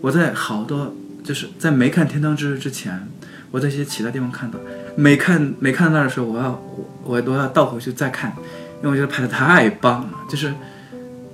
[0.00, 0.94] 我在好多
[1.24, 3.08] 就是在没看《天堂之》之前，
[3.50, 4.60] 我在一些其他地方看到，
[4.94, 8.32] 没看没看那儿的时候，我要我我都要倒回去再看，
[8.82, 10.54] 因为我觉得拍的太棒了，就是。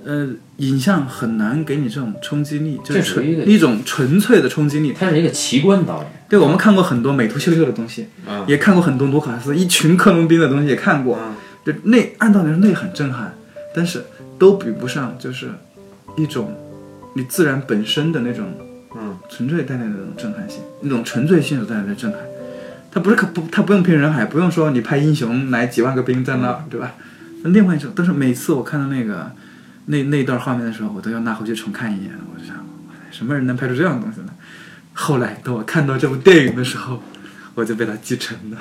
[0.07, 4.93] 呃，影像很难给你这种冲击力，就是纯一一种纯粹的冲击力。
[4.93, 11.17] 他是一个奇观导演，对，我们看过很多美图秀秀的东西，嗯也看过很多卢卡斯一群克隆兵的东西，也看过。
[11.21, 11.35] 嗯
[11.65, 13.33] 就那按道理说那很震撼，
[13.73, 14.05] 但是
[14.37, 15.49] 都比不上就是
[16.15, 16.53] 一种
[17.15, 18.45] 你自然本身的那种
[18.95, 22.19] 嗯纯粹带来的那种震撼性，那种纯粹性所带来的震撼。
[22.91, 26.93] 它不是可不，它不用拼人海，不用说你拍英雄来几万个兵在那儿，对吧？
[27.43, 29.31] 那另外一种，但是每次我看到那个
[29.85, 32.55] 那那段画面的时候，我都要拿回去重看一眼，我就想，
[33.11, 34.27] 什么人能拍出这样的东西呢？
[34.93, 37.01] 后来等我看到这部电影的时候，
[37.53, 38.57] 我就被他击沉了，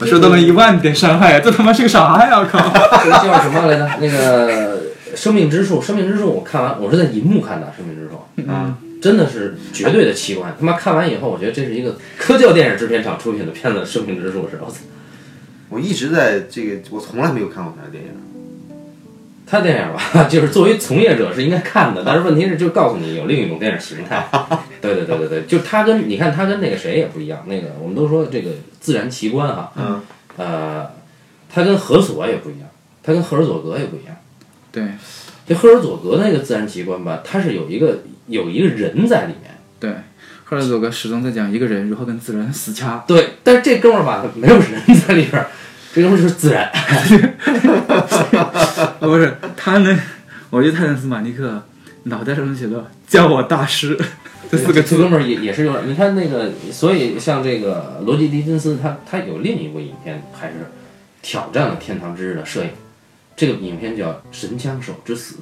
[0.00, 2.40] 我受到了一万点伤害，这他妈是个啥呀！
[2.40, 2.58] 我靠！
[3.04, 3.88] 这个叫什么来着？
[4.00, 4.76] 那个
[5.14, 10.54] 《生命之树》，《生命之树》我看完，我是在银幕看的，《生命之树》嗯，真的是绝对的奇观。
[10.58, 14.78] 他妈看完以后，我觉得这是一个科教电影制片厂出品的片子，《生命之树》是，我操！
[15.68, 18.10] 我一直在这个，我从来没有看过他的电影。
[19.48, 24.28] 他电影吧， 就是作为从业者是应该看的，但是问题是就告诉你有另一种电影形态。
[24.80, 30.02] 对对对对对，就他跟你看他跟那个谁也不一样，那个我们都说这个自然奇观哈，嗯，
[30.36, 30.86] 呃，
[31.52, 32.68] 他跟何索也不一样，
[33.02, 34.14] 他跟赫尔佐格也不一样。
[34.70, 34.84] 对
[35.46, 39.56] 这赫尔佐格那个自然奇观吧，它是有一个有一个人在里面。
[39.80, 39.90] 对，
[40.44, 43.02] 赫尔佐格始终在讲一个人如何跟自然死掐。
[43.06, 45.48] 对，但是这哥们儿吧，没有人在里边儿，
[45.98, 46.70] 这哥们儿就是自然。
[48.98, 49.98] 哦， 不是他呢，
[50.48, 51.60] 我觉得泰伦斯·马尼克
[52.04, 53.98] 脑袋上写的“叫我大师
[54.48, 60.54] ”这四个字，这哥们儿也也是有点，你看那个，所以像这个罗杰·狄金斯，他他有另一部影片，还是
[61.20, 62.70] 挑战了天堂之日的摄影。
[63.34, 65.36] 这个影片叫《神枪手之死》，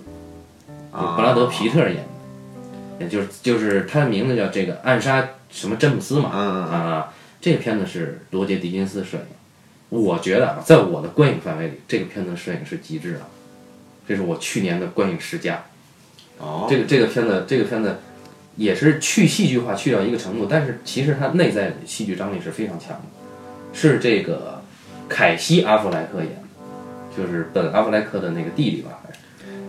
[0.96, 7.08] 啊布拉德·皮特演的，也就是就是他的名字叫这个暗杀什么詹姆斯嘛，嗯嗯嗯啊，
[7.42, 9.22] 这个片子是罗杰·狄金斯摄影。
[9.88, 13.20] 我觉得啊，在我的观影范围里，这个片子的摄影是极致的，
[14.08, 15.64] 这是我去年的观影十佳。
[16.38, 17.96] 哦，这个这个片子，这个片子
[18.56, 23.02] 也是去戏剧化去到一个程度，但是其实它内在的戏剧张力是非常强的，
[23.72, 24.62] 是这个
[25.08, 29.12] 凯西·阿弗莱克演的，就是本·阿弗莱克的那个弟弟吧，还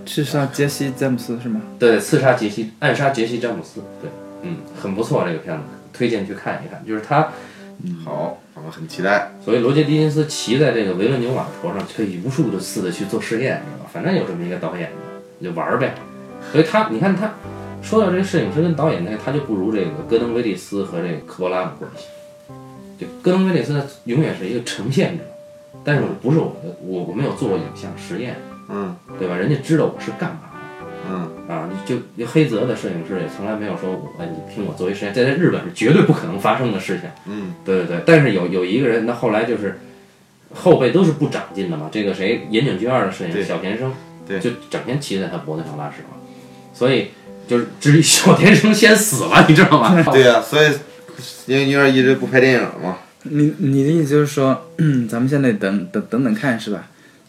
[0.05, 1.61] 是是杀杰西·詹姆斯是吗？
[1.77, 4.09] 对，刺杀杰西，暗杀杰西·詹姆斯，对，
[4.41, 5.63] 嗯，很不错这个片子，
[5.93, 7.01] 推荐去看一看，就是
[8.03, 9.31] 他，好，我们很期待。
[9.43, 13.89] 所以罗杰·狄金斯骑在这个维伦纽瓦头上，可以无数的次的去做试验，知道吧？
[13.93, 14.91] 反正有这么一个导演，
[15.39, 15.93] 你就玩儿呗。
[16.51, 17.31] 所以他，你看他
[17.81, 22.05] 说到这个摄影师跟导演那，他就不如这个戈登·威利斯和这个科波拉的关系。
[22.99, 25.23] 就戈登·威利斯他永远是一个呈现者，
[25.83, 28.35] 但是我不是我的，我我没有做过影像实验，
[28.69, 29.35] 嗯对吧？
[29.35, 30.46] 人家知道我是干嘛的。
[31.09, 37.09] 嗯啊，你就就黑泽的摄影师也从来没有说我，哎，你听我作为实验，这在日本是绝对不可能发生的事情。
[37.25, 39.79] 嗯对对对，但是有有一个人，那后来就是
[40.53, 41.89] 后辈都是不长进的嘛。
[41.91, 43.93] 这个谁，岩井俊二的摄影对小田生，
[44.27, 46.17] 对就整天骑在他脖子上拉屎嘛，
[46.73, 47.07] 所以
[47.47, 50.03] 就是至于小田生先死了，你知道吗？
[50.11, 50.67] 对呀、所以
[51.47, 52.97] 岩井俊二一直不拍电影嘛。
[53.23, 54.69] 你你的意思就是说，
[55.09, 56.87] 咱们现在等等等等看是吧？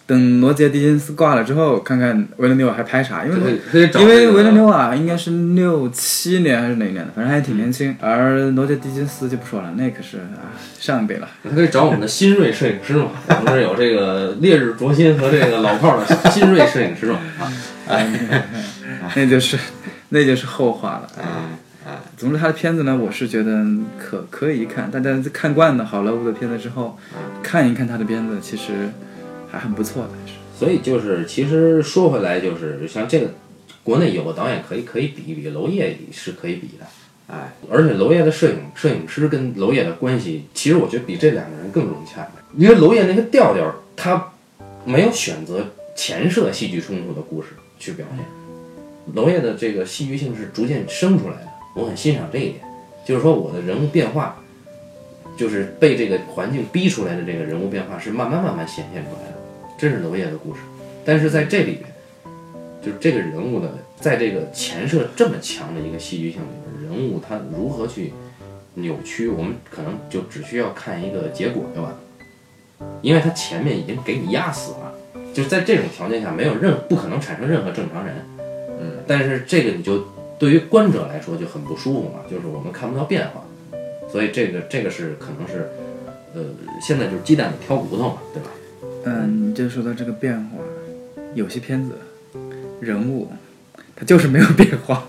[0.08, 3.26] 等罗杰·狄金斯挂了之后，看看维伦纽瓦还拍啥？
[3.26, 3.60] 因为
[4.00, 7.94] 因为这个维伦纽瓦应该是六七年还是哪一年的，反正还挺年轻。
[8.00, 10.48] 而罗杰·狄金斯就不说了，那可是啊
[10.80, 11.28] 上一辈了。
[11.44, 17.18] 他可以找我们的新锐摄影师嘛，我们这有这个烈日灼心和这个老炮儿的新锐摄影师嘛
[17.86, 18.02] 啊
[19.14, 19.58] 那就是
[20.08, 21.22] 那就是后话了。
[21.22, 21.44] 啊
[22.16, 23.64] 总之，他的片子呢，我是觉得
[23.98, 24.90] 可可以一看。
[24.90, 26.98] 大家看惯了好莱坞的片子之后，
[27.42, 28.90] 看一看他的片子，其实
[29.50, 30.02] 还很不错。
[30.02, 30.10] 的。
[30.58, 33.30] 所以就是其实说回来就是像这个
[33.84, 36.84] 国内有个导演可以可以比一比，娄烨是可以比的，
[37.28, 42.26] 哎，而且娄烨的摄影摄影师跟娄烨的关系，其实我觉得比这两个人更融洽，
[42.56, 44.32] 因为娄烨那个调调，他
[44.84, 48.24] 没有选择前设戏剧冲突的故事去表现，
[49.14, 52.56] 娄烨的这个戏剧性是逐渐生出来的，我很欣赏这一点，
[53.06, 54.42] 就是说我的人物变化，
[55.36, 59.37] 就是被这个环境逼出来的这个人物变化是慢慢慢慢显现出来的，
[59.78, 60.60] 这是娄烨的故事，
[61.04, 61.84] 但是在这里边，
[62.82, 68.12] 就是这个人物的，在这个前设这么强的一个戏剧性里边，人物他如何去
[68.74, 71.98] 扭曲，我们可能就只需要看一个结果就完了，
[73.02, 74.92] 因为他前面已经给你压死了，
[75.32, 78.16] 就是在这种条件下，没有任不可能产生任何正常人，
[78.80, 80.04] 嗯，但是这个你就
[80.40, 83.44] 对于观者来说就很不舒服嘛，就是我们看不到变化，
[84.10, 85.70] 所以这个这个是可能是，
[86.34, 86.42] 呃，
[86.82, 88.50] 现在就是鸡蛋里挑骨头嘛，对吧？
[89.08, 90.62] 嗯，你就说到这个变化，
[91.34, 91.92] 有些片子
[92.80, 93.30] 人物
[93.96, 95.04] 他就是没有变化。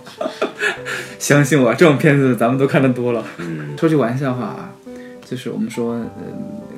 [1.19, 3.23] 相信我，这种片子咱们都看得多了。
[3.37, 4.71] 嗯，说句玩笑话啊，
[5.25, 6.07] 就是我们说，嗯，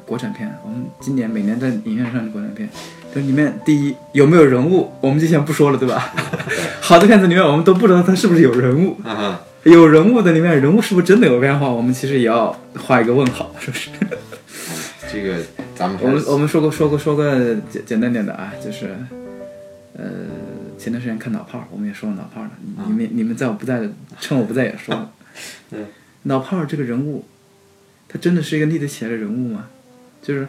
[0.05, 2.67] 国产片，我们今年每年在影院上的国产片，
[3.13, 6.13] 这里面第一有没有人物，我们就先不说了，对吧？
[6.81, 13.89] 好的片子里面，我们都不知道它是不是有人物，啊，有人物的里面，人物是不是真的有变化，我们其实也要画一个问号，是不是？
[15.11, 15.43] 这个
[15.75, 18.95] 咱们我们我们说过说过说个简简单点的啊，就是，
[19.97, 20.05] 呃，
[20.79, 22.51] 前段时间看脑炮儿，我们也说了脑炮儿了，
[22.87, 23.91] 你们你们在我不在的，
[24.21, 25.11] 趁我不在也说了，
[25.71, 25.85] 嗯，
[26.23, 27.25] 脑炮儿这个人物，
[28.07, 29.67] 他真的是一个立得起来的人物吗？
[30.21, 30.47] 就是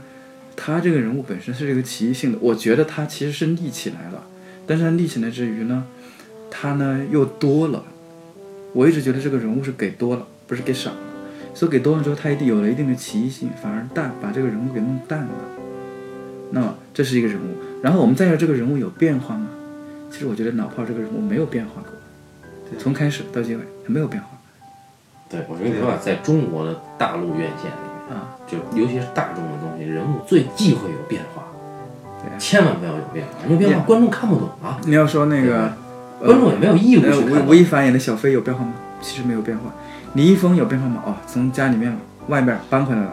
[0.54, 4.22] 他这个人物本身是一个奇异性的，我觉得他其实是立起来了，
[4.66, 5.84] 但是他立起来之余呢，
[6.50, 7.84] 他呢又多了，
[8.74, 10.96] 我一直觉得这个人物是给多了，不是给少了。
[11.54, 15.30] 所以给多了之后，他一定有了一定的奇异性，反而淡，把这个人物给弄淡了。
[16.50, 19.46] 那么这是一个人物，然后我们再说这个人物有变化吗？
[20.10, 21.90] 其实我觉得老炮这个人物没有变化过，
[22.78, 24.28] 从开始到结尾他没有变化
[25.30, 27.76] 对，我跟你说啊，在中国的大陆院线里
[28.08, 28.36] 面，啊。
[28.46, 31.44] 就尤其是大众的东西，人物最忌讳有变化，
[32.20, 35.72] 对啊千万不要有变化，有变化观众看不懂啊，你要说那个
[36.20, 37.46] 观众也没有义务呃去看。
[37.46, 38.74] 吴吴亦凡演的小飞有变化吗？
[39.00, 39.72] 其实没有变化。
[40.14, 41.02] 李易峰有变化吗？
[41.06, 41.96] 哦，从家里面
[42.28, 43.12] 外面搬回来了，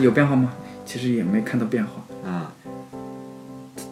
[0.00, 0.52] 有变化吗？
[0.84, 2.30] 其实也没看到变化。
[2.30, 2.52] 啊，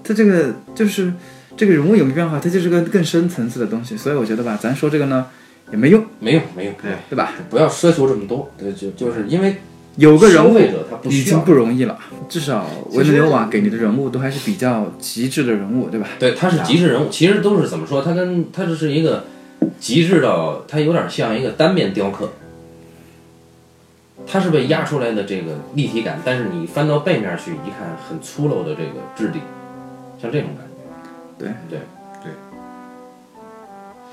[0.04, 1.12] 他这个就是
[1.56, 3.96] 这个人物有没有变化，他就是个更深层次的东西。
[3.96, 5.26] 所以我觉得吧，咱说这个呢
[5.70, 7.32] 也没用，没有没有，对对吧？
[7.48, 9.56] 不要奢求这么多，对，就就是因为
[9.96, 10.58] 有个人物
[11.04, 11.98] 已经，不容易了，
[12.28, 16.06] 至少维伦纽瓦给你的人物都还是比较极致的人物，对吧？
[16.18, 18.02] 对，他是极致人物，其实都是怎么说？
[18.02, 19.24] 他跟他这是一个
[19.78, 22.32] 极致到，他有点像一个单面雕刻，
[24.26, 29.40] 它是被压出来的这个立体感，但是你翻到背面去一看，很粗陋的这个质地，
[30.20, 30.72] 像这种感觉。
[31.38, 31.80] 对对
[32.22, 32.32] 对。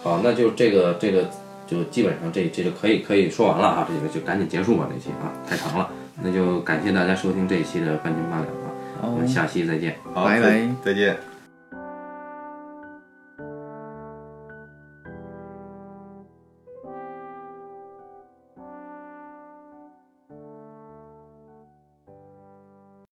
[0.04, 1.30] 好，那就这个这个
[1.68, 5.90] 就基本上这这就可以可以说完了啊，这个就赶紧结束吧，这期啊太长了。
[6.22, 8.48] 那就感谢大家收听这一期的半斤八两
[9.02, 9.96] 啊，我们下期再见。
[10.14, 11.29] 好，拜拜再见。